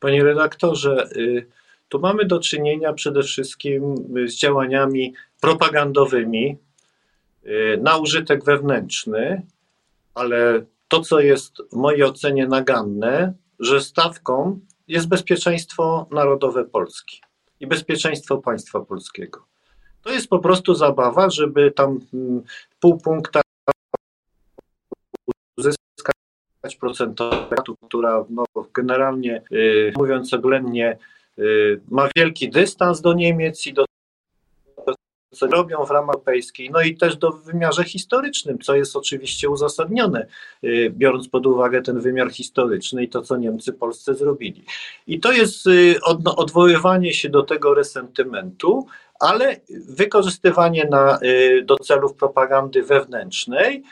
Panie 0.00 0.24
redaktorze, 0.24 1.08
y, 1.16 1.46
tu 1.92 2.00
mamy 2.00 2.24
do 2.24 2.40
czynienia 2.40 2.92
przede 2.92 3.22
wszystkim 3.22 3.94
z 4.26 4.34
działaniami 4.34 5.14
propagandowymi, 5.40 6.58
Y, 7.46 7.78
na 7.82 7.96
użytek 7.96 8.44
wewnętrzny, 8.44 9.46
ale 10.14 10.64
to, 10.88 11.00
co 11.00 11.20
jest 11.20 11.56
w 11.72 11.76
mojej 11.76 12.04
ocenie 12.04 12.46
naganne, 12.46 13.34
że 13.58 13.80
stawką 13.80 14.60
jest 14.88 15.08
bezpieczeństwo 15.08 16.08
narodowe 16.10 16.64
Polski 16.64 17.20
i 17.60 17.66
bezpieczeństwo 17.66 18.38
państwa 18.38 18.80
polskiego. 18.80 19.46
To 20.02 20.10
jest 20.10 20.28
po 20.28 20.38
prostu 20.38 20.74
zabawa, 20.74 21.30
żeby 21.30 21.70
tam 21.70 22.00
mm, 22.14 22.42
pół 22.80 22.98
punkta 22.98 23.40
uzyskać 25.58 26.76
procentową, 26.80 27.46
która 27.88 28.24
no, 28.30 28.44
generalnie, 28.74 29.42
y, 29.52 29.92
mówiąc 29.96 30.34
oględnie, 30.34 30.92
y, 30.92 31.21
ma 31.90 32.08
wielki 32.16 32.50
dystans 32.50 33.00
do 33.00 33.12
Niemiec 33.12 33.66
i 33.66 33.72
do 33.72 33.84
co 35.32 35.46
robią 35.46 35.84
w 35.84 35.90
ramach 35.90 36.16
europejskiej, 36.32 36.70
no 36.70 36.80
i 36.80 36.96
też 36.96 37.16
do 37.16 37.30
wymiarze 37.30 37.84
historycznym, 37.84 38.58
co 38.58 38.74
jest 38.74 38.96
oczywiście 38.96 39.50
uzasadnione, 39.50 40.26
y, 40.64 40.92
biorąc 40.96 41.28
pod 41.28 41.46
uwagę 41.46 41.82
ten 41.82 42.00
wymiar 42.00 42.30
historyczny 42.30 43.04
i 43.04 43.08
to, 43.08 43.22
co 43.22 43.36
Niemcy 43.36 43.72
Polsce 43.72 44.14
zrobili. 44.14 44.64
I 45.06 45.20
to 45.20 45.32
jest 45.32 45.66
y, 45.66 45.96
odwoływanie 46.36 47.14
się 47.14 47.28
do 47.28 47.42
tego 47.42 47.74
resentymentu, 47.74 48.86
ale 49.20 49.60
wykorzystywanie 49.88 50.84
na, 50.90 51.18
y, 51.22 51.62
do 51.64 51.76
celów 51.76 52.14
propagandy 52.14 52.82
wewnętrznej 52.82 53.82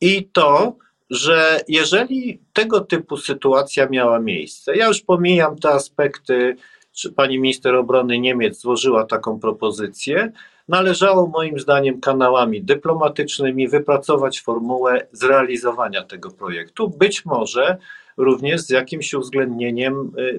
i 0.00 0.28
to, 0.32 0.76
że 1.10 1.60
jeżeli 1.68 2.40
tego 2.52 2.80
typu 2.80 3.16
sytuacja 3.16 3.88
miała 3.88 4.20
miejsce, 4.20 4.76
ja 4.76 4.86
już 4.88 5.00
pomijam 5.00 5.58
te 5.58 5.68
aspekty, 5.68 6.56
czy 6.92 7.12
pani 7.12 7.38
minister 7.38 7.74
obrony 7.74 8.18
Niemiec 8.18 8.60
złożyła 8.60 9.04
taką 9.04 9.40
propozycję, 9.40 10.32
należało 10.68 11.26
moim 11.26 11.58
zdaniem 11.58 12.00
kanałami 12.00 12.62
dyplomatycznymi 12.62 13.68
wypracować 13.68 14.40
formułę 14.40 15.06
zrealizowania 15.12 16.02
tego 16.02 16.30
projektu. 16.30 16.88
Być 16.88 17.24
może 17.24 17.78
również 18.18 18.60
z 18.60 18.70
jakimś 18.70 19.14
uwzględnieniem 19.14 20.12
y, 20.18 20.38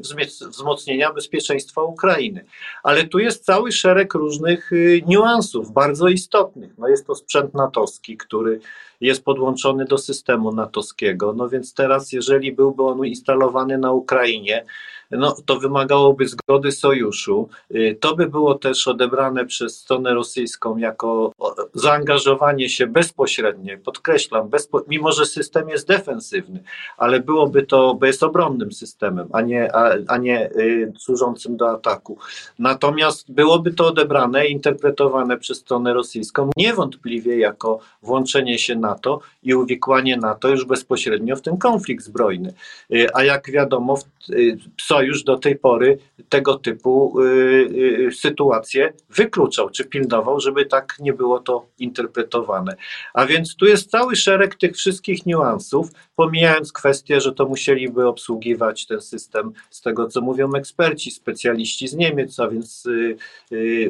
wzmocnienia 0.49 1.13
bezpieczeństwa 1.13 1.83
Ukrainy. 1.83 2.45
Ale 2.83 3.07
tu 3.07 3.19
jest 3.19 3.45
cały 3.45 3.71
szereg 3.71 4.13
różnych 4.13 4.73
y, 4.73 5.01
niuansów, 5.07 5.73
bardzo 5.73 6.07
istotnych. 6.07 6.77
No 6.77 6.87
jest 6.87 7.07
to 7.07 7.15
sprzęt 7.15 7.53
natowski, 7.53 8.17
który 8.17 8.59
jest 9.01 9.23
podłączony 9.23 9.85
do 9.85 9.97
systemu 9.97 10.51
natowskiego. 10.51 11.33
No 11.33 11.49
więc 11.49 11.73
teraz, 11.73 12.11
jeżeli 12.11 12.51
byłby 12.51 12.83
on 12.83 13.05
instalowany 13.05 13.77
na 13.77 13.91
Ukrainie, 13.91 14.65
no, 15.11 15.35
to 15.45 15.59
wymagałoby 15.59 16.27
zgody 16.27 16.71
sojuszu. 16.71 17.49
Y, 17.75 17.97
to 17.99 18.15
by 18.15 18.27
było 18.27 18.55
też 18.55 18.87
odebrane 18.87 19.45
przez 19.45 19.77
stronę 19.77 20.13
rosyjską 20.13 20.77
jako 20.77 21.31
zaangażowanie 21.73 22.69
się 22.69 22.87
bezpośrednie, 22.87 23.77
podkreślam, 23.77 24.49
bezpo, 24.49 24.83
mimo 24.87 25.11
że 25.11 25.25
system 25.25 25.69
jest 25.69 25.87
defensywny, 25.87 26.63
ale 26.97 27.19
byłoby 27.19 27.63
to, 27.63 27.95
bo 27.95 28.05
jest 28.05 28.23
obronnym 28.23 28.71
systemem, 28.71 29.27
a 29.33 29.41
nie, 29.41 29.75
a, 29.75 29.95
a 30.07 30.17
nie 30.17 30.51
y, 30.51 30.93
służącym 30.97 31.57
do 31.57 31.69
ataku. 31.71 32.17
Natomiast 32.59 33.31
byłoby 33.31 33.73
to 33.73 33.87
odebrane, 33.87 34.47
interpretowane 34.47 35.37
przez 35.37 35.57
stronę 35.57 35.93
rosyjską 35.93 36.49
niewątpliwie 36.57 37.39
jako 37.39 37.79
włączenie 38.03 38.59
się 38.59 38.75
NATO 38.75 39.19
i 39.43 39.55
uwikłanie 39.55 40.17
NATO 40.17 40.49
już 40.49 40.65
bezpośrednio 40.65 41.35
w 41.35 41.41
ten 41.41 41.57
konflikt 41.57 42.03
zbrojny. 42.03 42.53
Y, 42.93 43.07
a 43.13 43.23
jak 43.23 43.51
wiadomo, 43.51 43.99
y, 44.29 44.57
sojusz 44.99 45.23
do 45.23 45.37
tej 45.37 45.55
pory 45.55 45.97
tego 46.29 46.55
typu 46.55 47.21
y, 47.21 48.09
sytuacje 48.11 48.93
wykluczał, 49.09 49.69
czy 49.69 49.85
pilnował, 49.85 50.39
żeby 50.39 50.65
tak 50.65 50.95
nie 50.99 51.13
było 51.13 51.39
to 51.39 51.65
interpretowane. 51.79 52.75
A 53.13 53.25
więc 53.25 53.55
tu 53.55 53.65
jest 53.65 53.91
cały 53.91 54.15
szereg 54.15 54.55
tych 54.55 54.75
wszystkich 54.75 55.25
niuansów, 55.25 55.87
pomijając 56.15 56.73
kwestię, 56.73 57.21
że 57.21 57.31
to 57.31 57.45
musieliby 57.45 58.07
obsługiwać 58.07 58.85
ten 58.85 59.01
system 59.01 59.51
z 59.69 59.81
tego, 59.81 60.07
co 60.07 60.21
mówią 60.21 60.53
eksperci, 60.53 61.11
specjaliści 61.11 61.87
z 61.87 61.93
Niemiec, 61.93 62.39
a 62.39 62.47
więc 62.47 62.87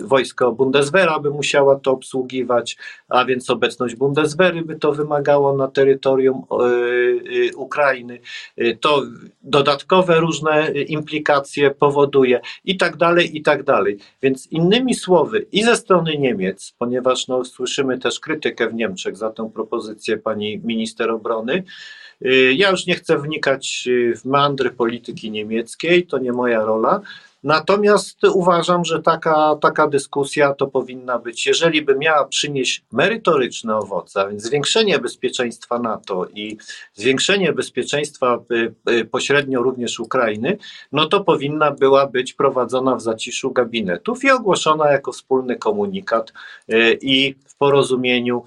wojsko 0.01 0.51
Bundeswehra 0.51 1.19
by 1.19 1.29
musiała 1.29 1.75
to 1.75 1.91
obsługiwać, 1.91 2.77
a 3.09 3.25
więc 3.25 3.49
obecność 3.49 3.95
Bundeswehry 3.95 4.61
by 4.61 4.75
to 4.75 4.91
wymagało 4.91 5.57
na 5.57 5.67
terytorium 5.67 6.43
Ukrainy. 7.55 8.19
To 8.81 9.03
dodatkowe 9.41 10.19
różne 10.19 10.71
implikacje 10.99 11.71
powoduje 11.71 12.41
i 12.65 12.77
tak 12.77 12.97
dalej, 12.97 13.37
i 13.37 13.41
tak 13.41 13.63
dalej. 13.63 13.97
Więc 14.21 14.47
innymi 14.51 14.95
słowy, 14.95 15.45
i 15.51 15.63
ze 15.63 15.75
strony 15.75 16.17
Niemiec, 16.17 16.73
ponieważ 16.77 17.27
no, 17.27 17.45
słyszymy 17.45 17.99
też 17.99 18.19
krytykę 18.19 18.69
w 18.69 18.73
Niemczech 18.73 19.17
za 19.17 19.29
tę 19.29 19.51
propozycję 19.53 20.17
pani 20.17 20.59
minister 20.63 21.11
obrony, 21.11 21.63
y, 22.25 22.53
ja 22.53 22.71
już 22.71 22.85
nie 22.85 22.95
chcę 22.95 23.17
wnikać 23.17 23.87
w 24.21 24.25
mandry 24.25 24.69
polityki 24.71 25.31
niemieckiej, 25.31 26.07
to 26.07 26.17
nie 26.17 26.31
moja 26.31 26.63
rola. 26.63 27.01
Natomiast 27.43 28.23
uważam, 28.33 28.85
że 28.85 29.01
taka, 29.01 29.55
taka 29.61 29.87
dyskusja 29.87 30.53
to 30.53 30.67
powinna 30.67 31.19
być, 31.19 31.45
jeżeli 31.45 31.81
by 31.81 31.95
miała 31.95 32.25
przynieść 32.25 32.83
merytoryczne 32.91 33.77
owoce, 33.77 34.21
a 34.21 34.27
więc 34.27 34.43
zwiększenie 34.43 34.99
bezpieczeństwa 34.99 35.79
NATO 35.79 36.27
i 36.35 36.57
zwiększenie 36.93 37.53
bezpieczeństwa 37.53 38.39
y, 38.51 38.73
y, 38.91 39.05
pośrednio 39.05 39.61
również 39.61 39.99
Ukrainy, 39.99 40.57
no 40.91 41.05
to 41.05 41.23
powinna 41.23 41.71
była 41.71 42.07
być 42.07 42.33
prowadzona 42.33 42.95
w 42.95 43.01
zaciszu 43.01 43.51
gabinetów 43.51 44.23
i 44.23 44.31
ogłoszona 44.31 44.91
jako 44.91 45.11
wspólny 45.11 45.55
komunikat 45.55 46.33
y, 46.69 46.97
i 47.01 47.35
w 47.45 47.55
porozumieniu 47.55 48.43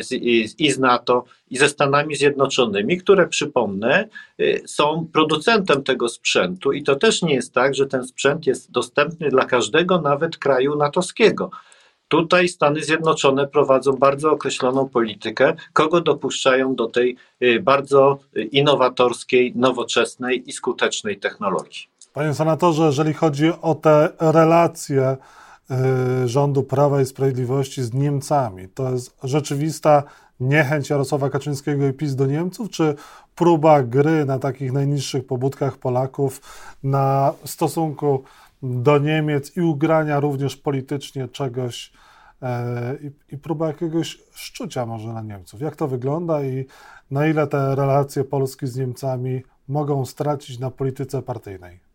z, 0.00 0.12
i 0.58 0.70
z 0.70 0.78
NATO, 0.78 1.24
i 1.50 1.58
ze 1.58 1.68
Stanami 1.68 2.16
Zjednoczonymi, 2.16 2.98
które 2.98 3.28
przypomnę, 3.28 4.08
y, 4.40 4.62
są 4.66 5.06
producentem 5.12 5.82
tego 5.82 6.08
sprzętu 6.08 6.72
i 6.72 6.82
to 6.82 6.96
też 6.96 7.22
nie 7.22 7.34
jest 7.34 7.54
tak, 7.54 7.74
że 7.74 7.86
ten 7.86 8.06
sprzęt 8.06 8.46
jest 8.46 8.70
dostępny 8.70 9.28
dla 9.28 9.44
każdego, 9.44 10.00
nawet 10.00 10.38
kraju 10.38 10.76
natowskiego. 10.76 11.50
Tutaj 12.08 12.48
Stany 12.48 12.82
Zjednoczone 12.82 13.48
prowadzą 13.48 13.92
bardzo 13.92 14.30
określoną 14.30 14.88
politykę, 14.88 15.54
kogo 15.72 16.00
dopuszczają 16.00 16.74
do 16.74 16.86
tej 16.86 17.16
y, 17.42 17.60
bardzo 17.60 18.18
innowatorskiej, 18.52 19.52
nowoczesnej 19.56 20.48
i 20.48 20.52
skutecznej 20.52 21.18
technologii. 21.18 21.90
Panie 22.12 22.34
senatorze, 22.34 22.82
jeżeli 22.82 23.14
chodzi 23.14 23.52
o 23.62 23.74
te 23.74 24.08
relacje 24.20 25.16
y, 26.24 26.28
rządu 26.28 26.62
Prawa 26.62 27.02
i 27.02 27.06
Sprawiedliwości 27.06 27.82
z 27.82 27.92
Niemcami, 27.92 28.68
to 28.68 28.92
jest 28.92 29.16
rzeczywista 29.24 30.02
niechęć 30.40 30.90
Jarosława 30.90 31.30
Kaczyńskiego 31.30 31.86
i 31.86 31.92
PiS 31.92 32.14
do 32.14 32.26
Niemców, 32.26 32.70
czy 32.70 32.94
próba 33.34 33.82
gry 33.82 34.24
na 34.24 34.38
takich 34.38 34.72
najniższych 34.72 35.26
pobudkach 35.26 35.76
Polaków 35.78 36.40
na 36.82 37.32
stosunku 37.44 38.24
do 38.62 38.98
Niemiec 38.98 39.56
i 39.56 39.60
ugrania 39.60 40.20
również 40.20 40.56
politycznie 40.56 41.28
czegoś 41.28 41.92
e, 42.42 42.96
i, 43.32 43.38
próba 43.38 43.66
jakiegoś 43.66 44.18
szczucia 44.32 44.86
może 44.86 45.12
na 45.12 45.22
Niemców. 45.22 45.60
Jak 45.60 45.76
to 45.76 45.88
wygląda 45.88 46.42
i 46.42 46.66
na 47.10 47.26
ile 47.26 47.46
te 47.46 47.74
relacje 47.74 48.24
Polski 48.24 48.66
z 48.66 48.76
Niemcami 48.76 49.42
mogą 49.68 50.06
stracić 50.06 50.58
na 50.58 50.70
polityce 50.70 51.22
partyjnej? 51.22 51.89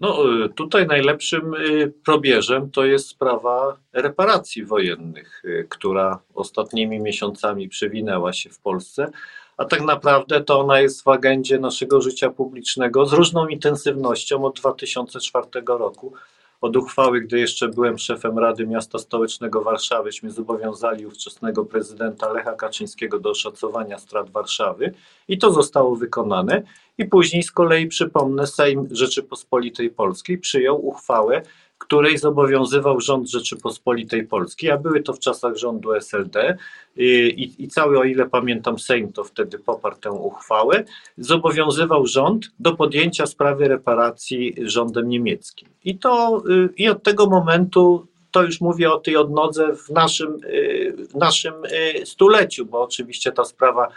No, 0.00 0.34
y, 0.44 0.48
tutaj 0.48 0.86
najlepszym 0.86 1.54
y, 1.54 1.92
probierzem 2.04 2.70
to 2.70 2.84
jest 2.84 3.08
sprawa 3.08 3.76
reparacji 3.92 4.64
wojennych, 4.64 5.42
y, 5.44 5.66
która 5.70 6.18
ostatnimi 6.34 7.00
miesiącami 7.00 7.68
przewinęła 7.68 8.32
się 8.32 8.50
w 8.50 8.58
Polsce, 8.58 9.10
a 9.56 9.64
tak 9.64 9.82
naprawdę 9.82 10.40
to 10.40 10.60
ona 10.60 10.80
jest 10.80 11.04
w 11.04 11.08
agendzie 11.08 11.58
naszego 11.58 12.00
życia 12.00 12.30
publicznego 12.30 13.06
z 13.06 13.12
różną 13.12 13.48
intensywnością 13.48 14.44
od 14.44 14.60
2004 14.60 15.46
roku 15.66 16.12
od 16.60 16.76
uchwały, 16.76 17.20
gdy 17.20 17.38
jeszcze 17.38 17.68
byłem 17.68 17.98
szefem 17.98 18.38
Rady 18.38 18.66
Miasta 18.66 18.98
Stołecznego 18.98 19.62
Warszawyśmy 19.62 20.30
zobowiązali 20.30 21.06
ówczesnego 21.06 21.64
prezydenta 21.64 22.32
Lecha 22.32 22.52
Kaczyńskiego 22.52 23.20
do 23.20 23.30
oszacowania 23.30 23.98
strat 23.98 24.30
Warszawy 24.30 24.94
i 25.28 25.38
to 25.38 25.52
zostało 25.52 25.96
wykonane. 25.96 26.62
I 26.98 27.04
później 27.04 27.42
z 27.42 27.52
kolei 27.52 27.86
przypomnę, 27.86 28.46
Sejm 28.46 28.88
Rzeczypospolitej 28.90 29.90
Polskiej 29.90 30.38
przyjął 30.38 30.86
uchwałę, 30.86 31.42
której 31.86 32.18
zobowiązywał 32.18 33.00
rząd 33.00 33.30
Rzeczypospolitej 33.30 34.26
Polskiej, 34.26 34.70
a 34.70 34.78
były 34.78 35.02
to 35.02 35.12
w 35.12 35.18
czasach 35.18 35.56
rządu 35.56 35.94
SLD 35.94 36.56
i, 36.96 37.54
i 37.58 37.68
cały, 37.68 37.98
o 37.98 38.04
ile 38.04 38.26
pamiętam, 38.26 38.78
Sejm 38.78 39.12
to 39.12 39.24
wtedy 39.24 39.58
poparł 39.58 39.96
tę 39.96 40.10
uchwałę, 40.10 40.84
zobowiązywał 41.18 42.06
rząd 42.06 42.50
do 42.58 42.76
podjęcia 42.76 43.26
sprawy 43.26 43.68
reparacji 43.68 44.54
rządem 44.62 45.08
niemieckim. 45.08 45.68
I, 45.84 45.98
to, 45.98 46.42
y, 46.50 46.68
i 46.76 46.88
od 46.88 47.02
tego 47.02 47.26
momentu 47.26 48.06
to 48.30 48.42
już 48.42 48.60
mówię 48.60 48.92
o 48.92 49.00
tej 49.00 49.16
odnodze 49.16 49.76
w 49.76 49.90
naszym, 49.90 50.38
y, 50.44 50.94
w 51.10 51.14
naszym 51.14 51.54
y, 51.64 52.06
stuleciu, 52.06 52.66
bo 52.66 52.82
oczywiście 52.82 53.32
ta 53.32 53.44
sprawa 53.44 53.88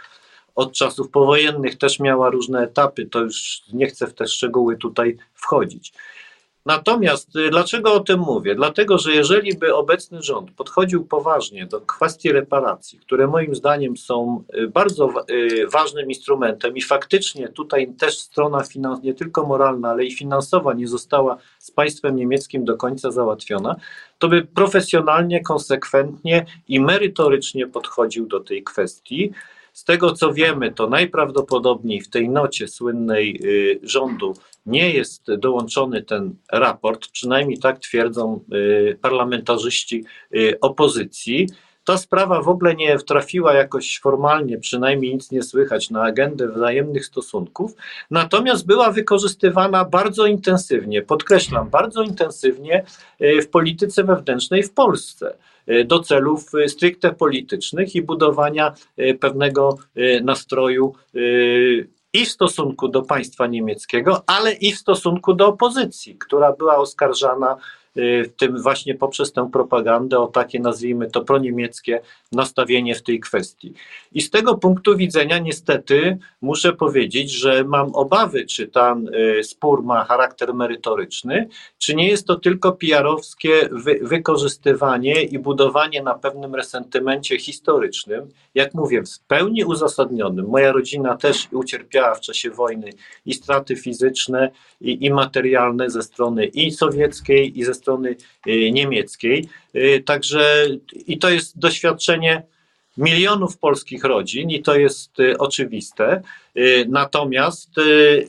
od 0.54 0.72
czasów 0.72 1.10
powojennych 1.10 1.78
też 1.78 2.00
miała 2.00 2.30
różne 2.30 2.62
etapy, 2.62 3.06
to 3.06 3.20
już 3.20 3.62
nie 3.72 3.86
chcę 3.86 4.06
w 4.06 4.14
te 4.14 4.26
szczegóły 4.26 4.76
tutaj 4.76 5.16
wchodzić. 5.34 5.92
Natomiast 6.66 7.36
y, 7.36 7.50
dlaczego 7.50 7.94
o 7.94 8.00
tym 8.00 8.20
mówię? 8.20 8.54
Dlatego, 8.54 8.98
że 8.98 9.12
jeżeli 9.12 9.54
by 9.54 9.74
obecny 9.74 10.22
rząd 10.22 10.50
podchodził 10.50 11.04
poważnie 11.04 11.66
do 11.66 11.80
kwestii 11.80 12.32
reparacji, 12.32 12.98
które 12.98 13.26
moim 13.26 13.54
zdaniem 13.54 13.96
są 13.96 14.44
y, 14.54 14.68
bardzo 14.68 15.12
y, 15.30 15.66
ważnym 15.72 16.08
instrumentem 16.08 16.76
i 16.76 16.82
faktycznie 16.82 17.48
tutaj 17.48 17.92
też 17.98 18.18
strona 18.18 18.62
finans, 18.62 19.02
nie 19.02 19.14
tylko 19.14 19.46
moralna, 19.46 19.90
ale 19.90 20.04
i 20.04 20.12
finansowa 20.12 20.74
nie 20.74 20.88
została 20.88 21.36
z 21.58 21.70
państwem 21.70 22.16
niemieckim 22.16 22.64
do 22.64 22.76
końca 22.76 23.10
załatwiona, 23.10 23.76
to 24.18 24.28
by 24.28 24.42
profesjonalnie, 24.42 25.42
konsekwentnie 25.42 26.46
i 26.68 26.80
merytorycznie 26.80 27.66
podchodził 27.66 28.26
do 28.26 28.40
tej 28.40 28.64
kwestii. 28.64 29.32
Z 29.80 29.84
tego 29.84 30.12
co 30.12 30.32
wiemy, 30.32 30.72
to 30.72 30.88
najprawdopodobniej 30.88 32.00
w 32.00 32.10
tej 32.10 32.28
nocie 32.28 32.68
słynnej 32.68 33.40
rządu 33.82 34.34
nie 34.66 34.90
jest 34.90 35.34
dołączony 35.34 36.02
ten 36.02 36.34
raport, 36.52 37.08
przynajmniej 37.08 37.58
tak 37.58 37.78
twierdzą 37.78 38.44
y, 38.52 38.98
parlamentarzyści 39.02 40.04
y, 40.36 40.60
opozycji, 40.60 41.46
ta 41.84 41.98
sprawa 41.98 42.42
w 42.42 42.48
ogóle 42.48 42.74
nie 42.74 42.98
trafiła 42.98 43.54
jakoś 43.54 43.98
formalnie, 43.98 44.58
przynajmniej 44.58 45.14
nic 45.14 45.30
nie 45.30 45.42
słychać, 45.42 45.90
na 45.90 46.02
agendę 46.02 46.48
wzajemnych 46.48 47.06
stosunków, 47.06 47.74
natomiast 48.10 48.66
była 48.66 48.90
wykorzystywana 48.90 49.84
bardzo 49.84 50.26
intensywnie, 50.26 51.02
podkreślam, 51.02 51.70
bardzo 51.70 52.02
intensywnie 52.02 52.84
y, 53.20 53.42
w 53.42 53.48
polityce 53.48 54.04
wewnętrznej 54.04 54.62
w 54.62 54.72
Polsce 54.72 55.34
do 55.84 56.00
celów 56.00 56.50
stricte 56.66 57.12
politycznych 57.12 57.94
i 57.94 58.02
budowania 58.02 58.74
pewnego 59.20 59.78
nastroju 60.22 60.94
i 62.12 62.24
w 62.24 62.28
stosunku 62.28 62.88
do 62.88 63.02
państwa 63.02 63.46
niemieckiego, 63.46 64.22
ale 64.26 64.52
i 64.52 64.72
w 64.72 64.78
stosunku 64.78 65.34
do 65.34 65.46
opozycji, 65.46 66.18
która 66.18 66.52
była 66.52 66.76
oskarżana 66.76 67.56
w 67.96 68.28
tym 68.36 68.62
właśnie 68.62 68.94
poprzez 68.94 69.32
tę 69.32 69.48
propagandę 69.52 70.18
o 70.18 70.26
takie, 70.26 70.60
nazwijmy 70.60 71.10
to, 71.10 71.20
proniemieckie 71.20 72.00
nastawienie 72.32 72.94
w 72.94 73.02
tej 73.02 73.20
kwestii. 73.20 73.74
I 74.12 74.20
z 74.20 74.30
tego 74.30 74.54
punktu 74.54 74.96
widzenia, 74.96 75.38
niestety, 75.38 76.18
muszę 76.40 76.72
powiedzieć, 76.72 77.30
że 77.30 77.64
mam 77.64 77.94
obawy, 77.94 78.46
czy 78.46 78.68
ten 78.68 79.08
y, 79.14 79.44
spór 79.44 79.82
ma 79.82 80.04
charakter 80.04 80.54
merytoryczny, 80.54 81.48
czy 81.78 81.94
nie 81.94 82.08
jest 82.08 82.26
to 82.26 82.36
tylko 82.36 82.72
PR-owskie 82.72 83.68
wy 83.72 83.98
wykorzystywanie 84.02 85.22
i 85.22 85.38
budowanie 85.38 86.02
na 86.02 86.14
pewnym 86.14 86.54
resentymencie 86.54 87.38
historycznym, 87.38 88.28
jak 88.54 88.74
mówię, 88.74 89.02
w 89.02 89.18
pełni 89.18 89.64
uzasadnionym. 89.64 90.46
Moja 90.48 90.72
rodzina 90.72 91.16
też 91.16 91.48
ucierpiała 91.52 92.14
w 92.14 92.20
czasie 92.20 92.50
wojny 92.50 92.90
i 93.26 93.34
straty 93.34 93.76
fizyczne, 93.76 94.50
i, 94.80 95.06
i 95.06 95.10
materialne 95.10 95.90
ze 95.90 96.02
strony 96.02 96.46
i 96.46 96.70
sowieckiej, 96.70 97.58
i 97.58 97.64
ze 97.64 97.74
strony 97.80 98.16
y, 98.46 98.72
niemieckiej. 98.72 99.48
Y, 99.74 100.02
także 100.06 100.66
i 101.06 101.18
to 101.18 101.30
jest 101.30 101.58
doświadczenie 101.58 102.42
milionów 102.96 103.58
polskich 103.58 104.04
rodzin 104.04 104.50
i 104.50 104.62
to 104.62 104.74
jest 104.74 105.20
y, 105.20 105.38
oczywiste. 105.38 106.22
Y, 106.60 106.86
natomiast 106.88 107.78
y, 107.78 108.28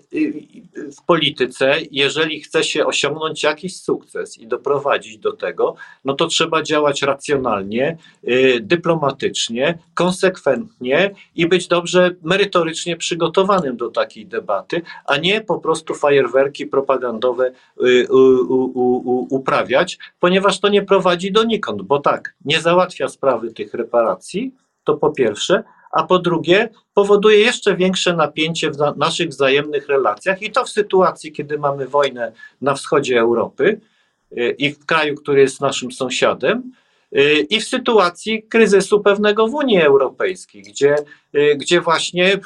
w 0.98 1.06
polityce, 1.06 1.76
jeżeli 1.92 2.42
chce 2.42 2.64
się 2.64 2.86
osiągnąć 2.86 3.44
jakiś 3.44 3.82
sukces 3.82 4.38
i 4.38 4.48
doprowadzić 4.48 5.18
do 5.18 5.34
tego, 5.34 5.76
no 6.06 6.14
to 6.14 6.28
trzeba 6.28 6.64
działać 6.64 7.02
racjonalnie, 7.02 7.98
dyplomatycznie, 8.62 9.78
konsekwentnie 9.94 11.12
i 11.36 11.48
być 11.48 11.68
dobrze 11.68 12.16
merytorycznie 12.24 12.98
przygotowanym 12.98 13.78
do 13.78 13.90
takiej 13.90 14.26
debaty, 14.26 14.82
a 15.06 15.18
nie 15.18 15.42
po 15.42 15.60
prostu 15.60 15.96
fajerwerki 15.96 16.66
propagandowe 16.66 17.52
uprawiać, 19.30 19.98
ponieważ 20.20 20.60
to 20.60 20.70
nie 20.70 20.82
prowadzi 20.82 21.32
donikąd, 21.32 21.82
bo 21.82 22.00
tak, 22.00 22.36
nie 22.46 22.62
załatwia 22.62 23.08
sprawy 23.08 23.54
tych 23.54 23.74
reparacji, 23.74 24.56
to 24.84 24.98
po 24.98 25.12
pierwsze, 25.12 25.64
a 25.92 26.04
po 26.04 26.20
drugie 26.20 26.70
powoduje 26.94 27.40
jeszcze 27.40 27.76
większe 27.76 28.16
napięcie 28.16 28.72
w 28.72 28.78
naszych 28.98 29.30
wzajemnych 29.30 29.88
relacjach 29.88 30.42
i 30.42 30.52
to 30.52 30.66
w 30.66 30.70
sytuacji, 30.70 31.32
kiedy 31.32 31.58
mamy 31.58 31.88
wojnę 31.88 32.32
na 32.62 32.74
wschodzie 32.74 33.20
Europy 33.20 33.82
y, 34.38 34.56
i 34.58 34.74
w 34.74 34.86
kraju, 34.86 35.16
który 35.16 35.42
jest 35.42 35.62
naszym 35.62 35.92
sąsiadem, 35.92 36.72
y, 37.16 37.48
i 37.50 37.60
w 37.60 37.68
sytuacji 37.68 38.44
kryzysu 38.44 39.00
pewnego 39.00 39.48
w 39.48 39.54
Unii 39.54 39.82
Europejskiej, 39.82 40.64
gdzie, 40.64 40.96
y, 41.36 41.56
gdzie 41.56 41.82
właśnie 41.82 42.40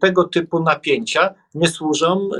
tego 0.00 0.24
typu 0.24 0.62
napięcia 0.62 1.34
nie 1.54 1.68
służą 1.68 2.30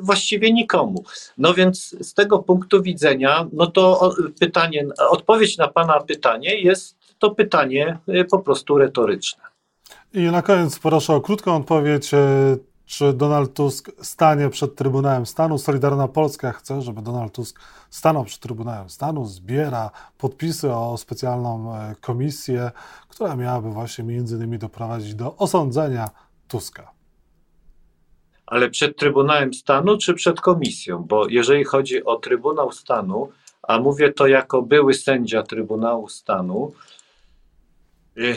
właściwie 0.00 0.52
nikomu. 0.52 1.04
No 1.38 1.54
więc 1.54 1.96
z 2.00 2.14
tego 2.14 2.38
punktu 2.38 2.82
widzenia, 2.82 3.48
no 3.52 3.66
to 3.66 4.14
pytanie, 4.40 4.86
odpowiedź 5.10 5.58
na 5.58 5.68
Pana 5.68 6.00
pytanie 6.00 6.60
jest 6.60 6.96
to 7.18 7.30
pytanie 7.30 7.98
po 8.30 8.38
prostu 8.38 8.78
retoryczne. 8.78 9.51
I 10.14 10.22
na 10.22 10.42
koniec 10.42 10.78
proszę 10.78 11.14
o 11.14 11.20
krótką 11.20 11.56
odpowiedź. 11.56 12.14
Y, 12.14 12.18
czy 12.86 13.12
Donald 13.12 13.54
Tusk 13.54 13.90
stanie 14.02 14.48
przed 14.48 14.74
Trybunałem 14.76 15.26
Stanu? 15.26 15.58
Solidarna 15.58 16.08
Polska 16.08 16.52
chce, 16.52 16.82
żeby 16.82 17.02
Donald 17.02 17.32
Tusk 17.32 17.60
stanął 17.90 18.24
przed 18.24 18.40
Trybunałem 18.40 18.90
Stanu, 18.90 19.26
zbiera 19.26 19.90
podpisy 20.18 20.72
o 20.72 20.96
specjalną 20.98 21.74
y, 21.76 21.96
komisję, 22.00 22.70
która 23.08 23.36
miałaby 23.36 23.70
właśnie 23.70 24.04
między 24.04 24.36
innymi 24.36 24.58
doprowadzić 24.58 25.14
do 25.14 25.36
osądzenia 25.36 26.10
Tuska. 26.48 26.90
Ale 28.46 28.70
przed 28.70 28.96
Trybunałem 28.96 29.54
Stanu 29.54 29.98
czy 29.98 30.14
przed 30.14 30.40
komisją? 30.40 30.98
Bo 30.98 31.28
jeżeli 31.28 31.64
chodzi 31.64 32.04
o 32.04 32.16
Trybunał 32.16 32.72
Stanu, 32.72 33.28
a 33.62 33.78
mówię 33.78 34.12
to 34.12 34.26
jako 34.26 34.62
były 34.62 34.94
sędzia 34.94 35.42
Trybunału 35.42 36.08
Stanu, 36.08 36.72
Y, 38.16 38.36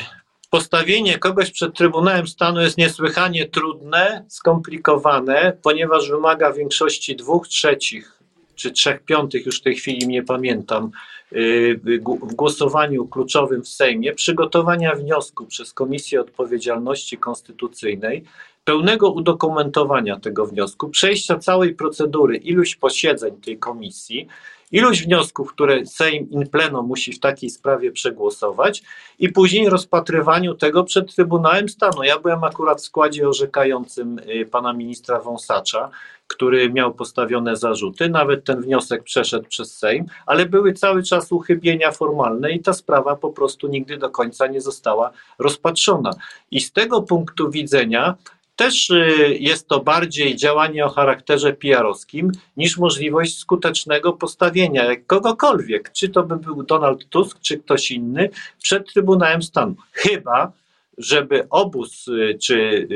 postawienie 0.56 1.18
kogoś 1.18 1.52
przed 1.52 1.74
Trybunałem 1.74 2.28
Stanu 2.28 2.62
jest 2.62 2.78
niesłychanie 2.78 3.46
trudne, 3.46 4.26
skomplikowane, 4.30 5.58
ponieważ 5.62 6.10
wymaga 6.10 6.54
większości 6.54 7.16
dwóch 7.16 7.48
trzecich 7.48 8.20
czy 8.56 8.72
trzech 8.72 9.04
piątych, 9.04 9.46
już 9.46 9.60
w 9.60 9.64
tej 9.64 9.76
chwili 9.76 10.08
nie 10.08 10.24
pamiętam, 10.24 10.92
y, 11.34 11.80
w 11.84 12.34
głosowaniu 12.34 13.08
kluczowym 13.08 13.64
w 13.64 13.68
Sejmie, 13.68 14.14
przygotowania 14.14 14.96
wniosku 14.96 15.46
przez 15.46 15.74
Komisję 15.74 16.22
Odpowiedzialności 16.22 17.18
Konstytucyjnej, 17.18 18.24
pełnego 18.64 19.12
udokumentowania 19.12 20.20
tego 20.20 20.46
wniosku, 20.46 20.90
przejścia 20.90 21.38
całej 21.38 21.76
procedury, 21.76 22.38
iluś 22.38 22.76
posiedzeń 22.76 23.42
tej 23.42 23.58
komisji, 23.58 24.28
iluś 24.72 25.04
wniosków, 25.04 25.54
które 25.54 25.86
Sejm 25.86 26.30
in 26.30 26.50
pleno 26.50 26.82
musi 26.82 27.14
w 27.14 27.20
takiej 27.20 27.50
sprawie 27.50 27.92
przegłosować 27.92 28.84
i 29.20 29.30
później 29.30 29.70
rozpatrywaniu 29.70 30.56
tego 30.56 30.84
przed 30.84 31.16
Trybunałem 31.16 31.70
Stanu. 31.70 32.04
Ja 32.04 32.20
byłem 32.20 32.44
akurat 32.44 32.82
w 32.82 32.86
składzie 32.86 33.30
orzekającym 33.30 34.20
y, 34.20 34.46
pana 34.46 34.74
ministra 34.74 35.20
Wąsacza, 35.20 35.90
który 36.28 36.70
miał 36.74 36.94
postawione 36.94 37.56
zarzuty. 37.56 38.10
Nawet 38.10 38.44
ten 38.44 38.62
wniosek 38.62 39.04
przeszedł 39.04 39.48
przez 39.50 39.78
Sejm, 39.78 40.06
ale 40.26 40.46
były 40.46 40.74
cały 40.74 41.04
czas 41.04 41.32
uchybienia 41.32 41.92
formalne 41.92 42.52
i 42.52 42.60
ta 42.60 42.74
sprawa 42.74 43.16
po 43.16 43.30
prostu 43.30 43.68
nigdy 43.68 43.98
do 43.98 44.10
końca 44.10 44.48
nie 44.48 44.62
została 44.62 45.12
rozpatrzona. 45.40 46.12
I 46.52 46.62
z 46.62 46.72
tego 46.72 47.02
punktu 47.02 47.50
widzenia 47.50 48.16
też 48.56 48.90
y, 48.90 49.38
jest 49.40 49.68
to 49.68 49.80
bardziej 49.80 50.36
działanie 50.36 50.86
o 50.86 50.90
charakterze 50.90 51.54
PR-owskim 51.54 52.32
niż 52.58 52.78
możliwość 52.78 53.40
skutecznego 53.40 54.14
postawienia 54.14 54.96
kogokolwiek, 55.08 55.92
czy 55.92 56.10
to 56.10 56.24
by 56.24 56.38
był 56.38 56.64
Donald 56.64 57.10
Tusk, 57.10 57.40
czy 57.42 57.58
ktoś 57.58 57.92
inny, 57.92 58.30
przed 58.64 58.94
Trybunałem 58.94 59.42
Stanu. 59.42 59.76
Chyba, 59.92 60.52
żeby 60.98 61.48
obóz, 61.50 62.08
y, 62.08 62.38
czy 62.42 62.88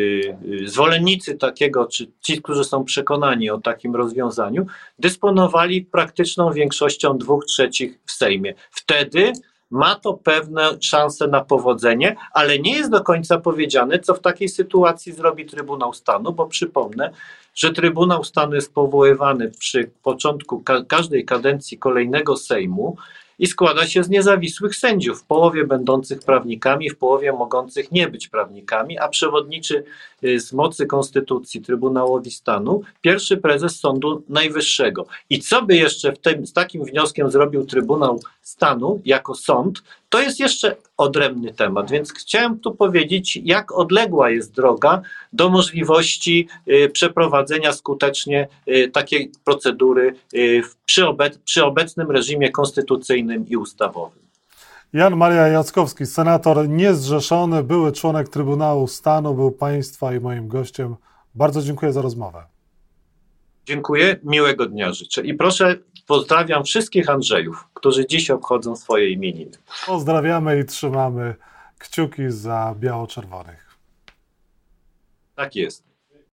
y, 0.45 0.67
zwolennicy 0.67 1.35
takiego, 1.35 1.85
czy 1.85 2.11
ci, 2.21 2.41
którzy 2.41 2.63
są 2.63 2.83
przekonani 2.83 3.49
o 3.49 3.57
takim 3.57 3.95
rozwiązaniu, 3.95 4.65
dysponowali 4.99 5.81
praktyczną 5.81 6.53
większością 6.53 7.17
dwóch 7.17 7.45
trzecich 7.45 7.99
w 8.05 8.11
Sejmie. 8.11 8.53
Wtedy 8.71 9.33
ma 9.71 9.95
to 9.95 10.13
pewne 10.13 10.77
szanse 10.81 11.27
na 11.27 11.41
powodzenie, 11.41 12.15
ale 12.33 12.59
nie 12.59 12.77
jest 12.77 12.91
do 12.91 13.03
końca 13.03 13.37
powiedziane, 13.37 13.99
co 13.99 14.13
w 14.13 14.19
takiej 14.19 14.49
sytuacji 14.49 15.13
zrobi 15.13 15.45
Trybunał 15.45 15.93
Stanu, 15.93 16.33
bo 16.33 16.47
przypomnę, 16.47 17.11
że 17.55 17.73
Trybunał 17.73 18.23
Stanu 18.23 18.55
jest 18.55 18.73
powoływany 18.73 19.51
przy 19.59 19.91
początku 20.03 20.59
ka 20.59 20.83
każdej 20.83 21.25
kadencji 21.25 21.77
kolejnego 21.77 22.37
Sejmu 22.37 22.97
i 23.39 23.47
składa 23.47 23.87
się 23.87 24.03
z 24.03 24.09
niezawisłych 24.09 24.75
sędziów, 24.75 25.21
w 25.21 25.25
połowie 25.25 25.67
będących 25.67 26.19
prawnikami, 26.19 26.89
w 26.89 26.97
połowie 26.97 27.31
mogących 27.31 27.91
nie 27.91 28.07
być 28.07 28.27
prawnikami, 28.27 28.99
a 28.99 29.07
przewodniczy 29.07 29.83
y, 30.23 30.39
z 30.39 30.53
mocy 30.53 30.85
Konstytucji 30.85 31.61
Trybunałowi 31.61 32.31
Stanu 32.31 32.81
pierwszy 33.01 33.37
prezes 33.37 33.79
Sądu 33.79 34.23
Najwyższego. 34.29 35.05
I 35.29 35.39
co 35.39 35.61
by 35.61 35.75
jeszcze 35.75 36.11
w 36.11 36.19
tym, 36.19 36.47
z 36.47 36.53
takim 36.53 36.85
wnioskiem 36.85 37.31
zrobił 37.31 37.65
Trybunał 37.65 38.19
Stanu 38.41 39.01
jako 39.05 39.35
sąd, 39.35 39.83
to 40.09 40.21
jest 40.21 40.39
jeszcze 40.39 40.75
odrębny 40.97 41.53
temat, 41.53 41.91
więc 41.91 42.13
chciałem 42.13 42.59
tu 42.59 42.75
powiedzieć, 42.75 43.39
jak 43.43 43.71
odległa 43.71 44.29
jest 44.29 44.55
droga 44.55 45.01
do 45.33 45.49
możliwości 45.49 46.47
y, 46.67 46.89
przeprowadzenia 46.89 47.73
skutecznie 47.73 48.47
y, 48.67 48.89
takiej 48.93 49.31
procedury 49.45 50.15
przy, 50.85 51.05
przy 51.45 51.65
obecnym 51.65 52.11
reżimie 52.11 52.51
konstytucyjnym 52.51 53.28
i 53.47 53.57
ustawowym. 53.57 54.19
Jan 54.93 55.15
Maria 55.15 55.47
Jackowski, 55.47 56.05
senator 56.05 56.69
niezrzeszony, 56.69 57.63
były 57.63 57.91
członek 57.91 58.29
Trybunału 58.29 58.87
Stanu, 58.87 59.33
był 59.35 59.51
państwa 59.51 60.13
i 60.13 60.19
moim 60.19 60.47
gościem. 60.47 60.95
Bardzo 61.35 61.61
dziękuję 61.61 61.93
za 61.93 62.01
rozmowę. 62.01 62.43
Dziękuję, 63.65 64.19
miłego 64.23 64.65
dnia 64.65 64.93
życzę. 64.93 65.21
I 65.21 65.33
proszę, 65.33 65.75
pozdrawiam 66.07 66.63
wszystkich 66.63 67.09
Andrzejów, 67.09 67.67
którzy 67.73 68.07
dziś 68.07 68.31
obchodzą 68.31 68.75
swoje 68.75 69.09
imieniny. 69.09 69.51
Pozdrawiamy 69.85 70.59
i 70.59 70.65
trzymamy 70.65 71.35
kciuki 71.77 72.23
za 72.27 72.75
biało-czerwonych. 72.79 73.77
Tak 75.35 75.55
jest. 75.55 75.88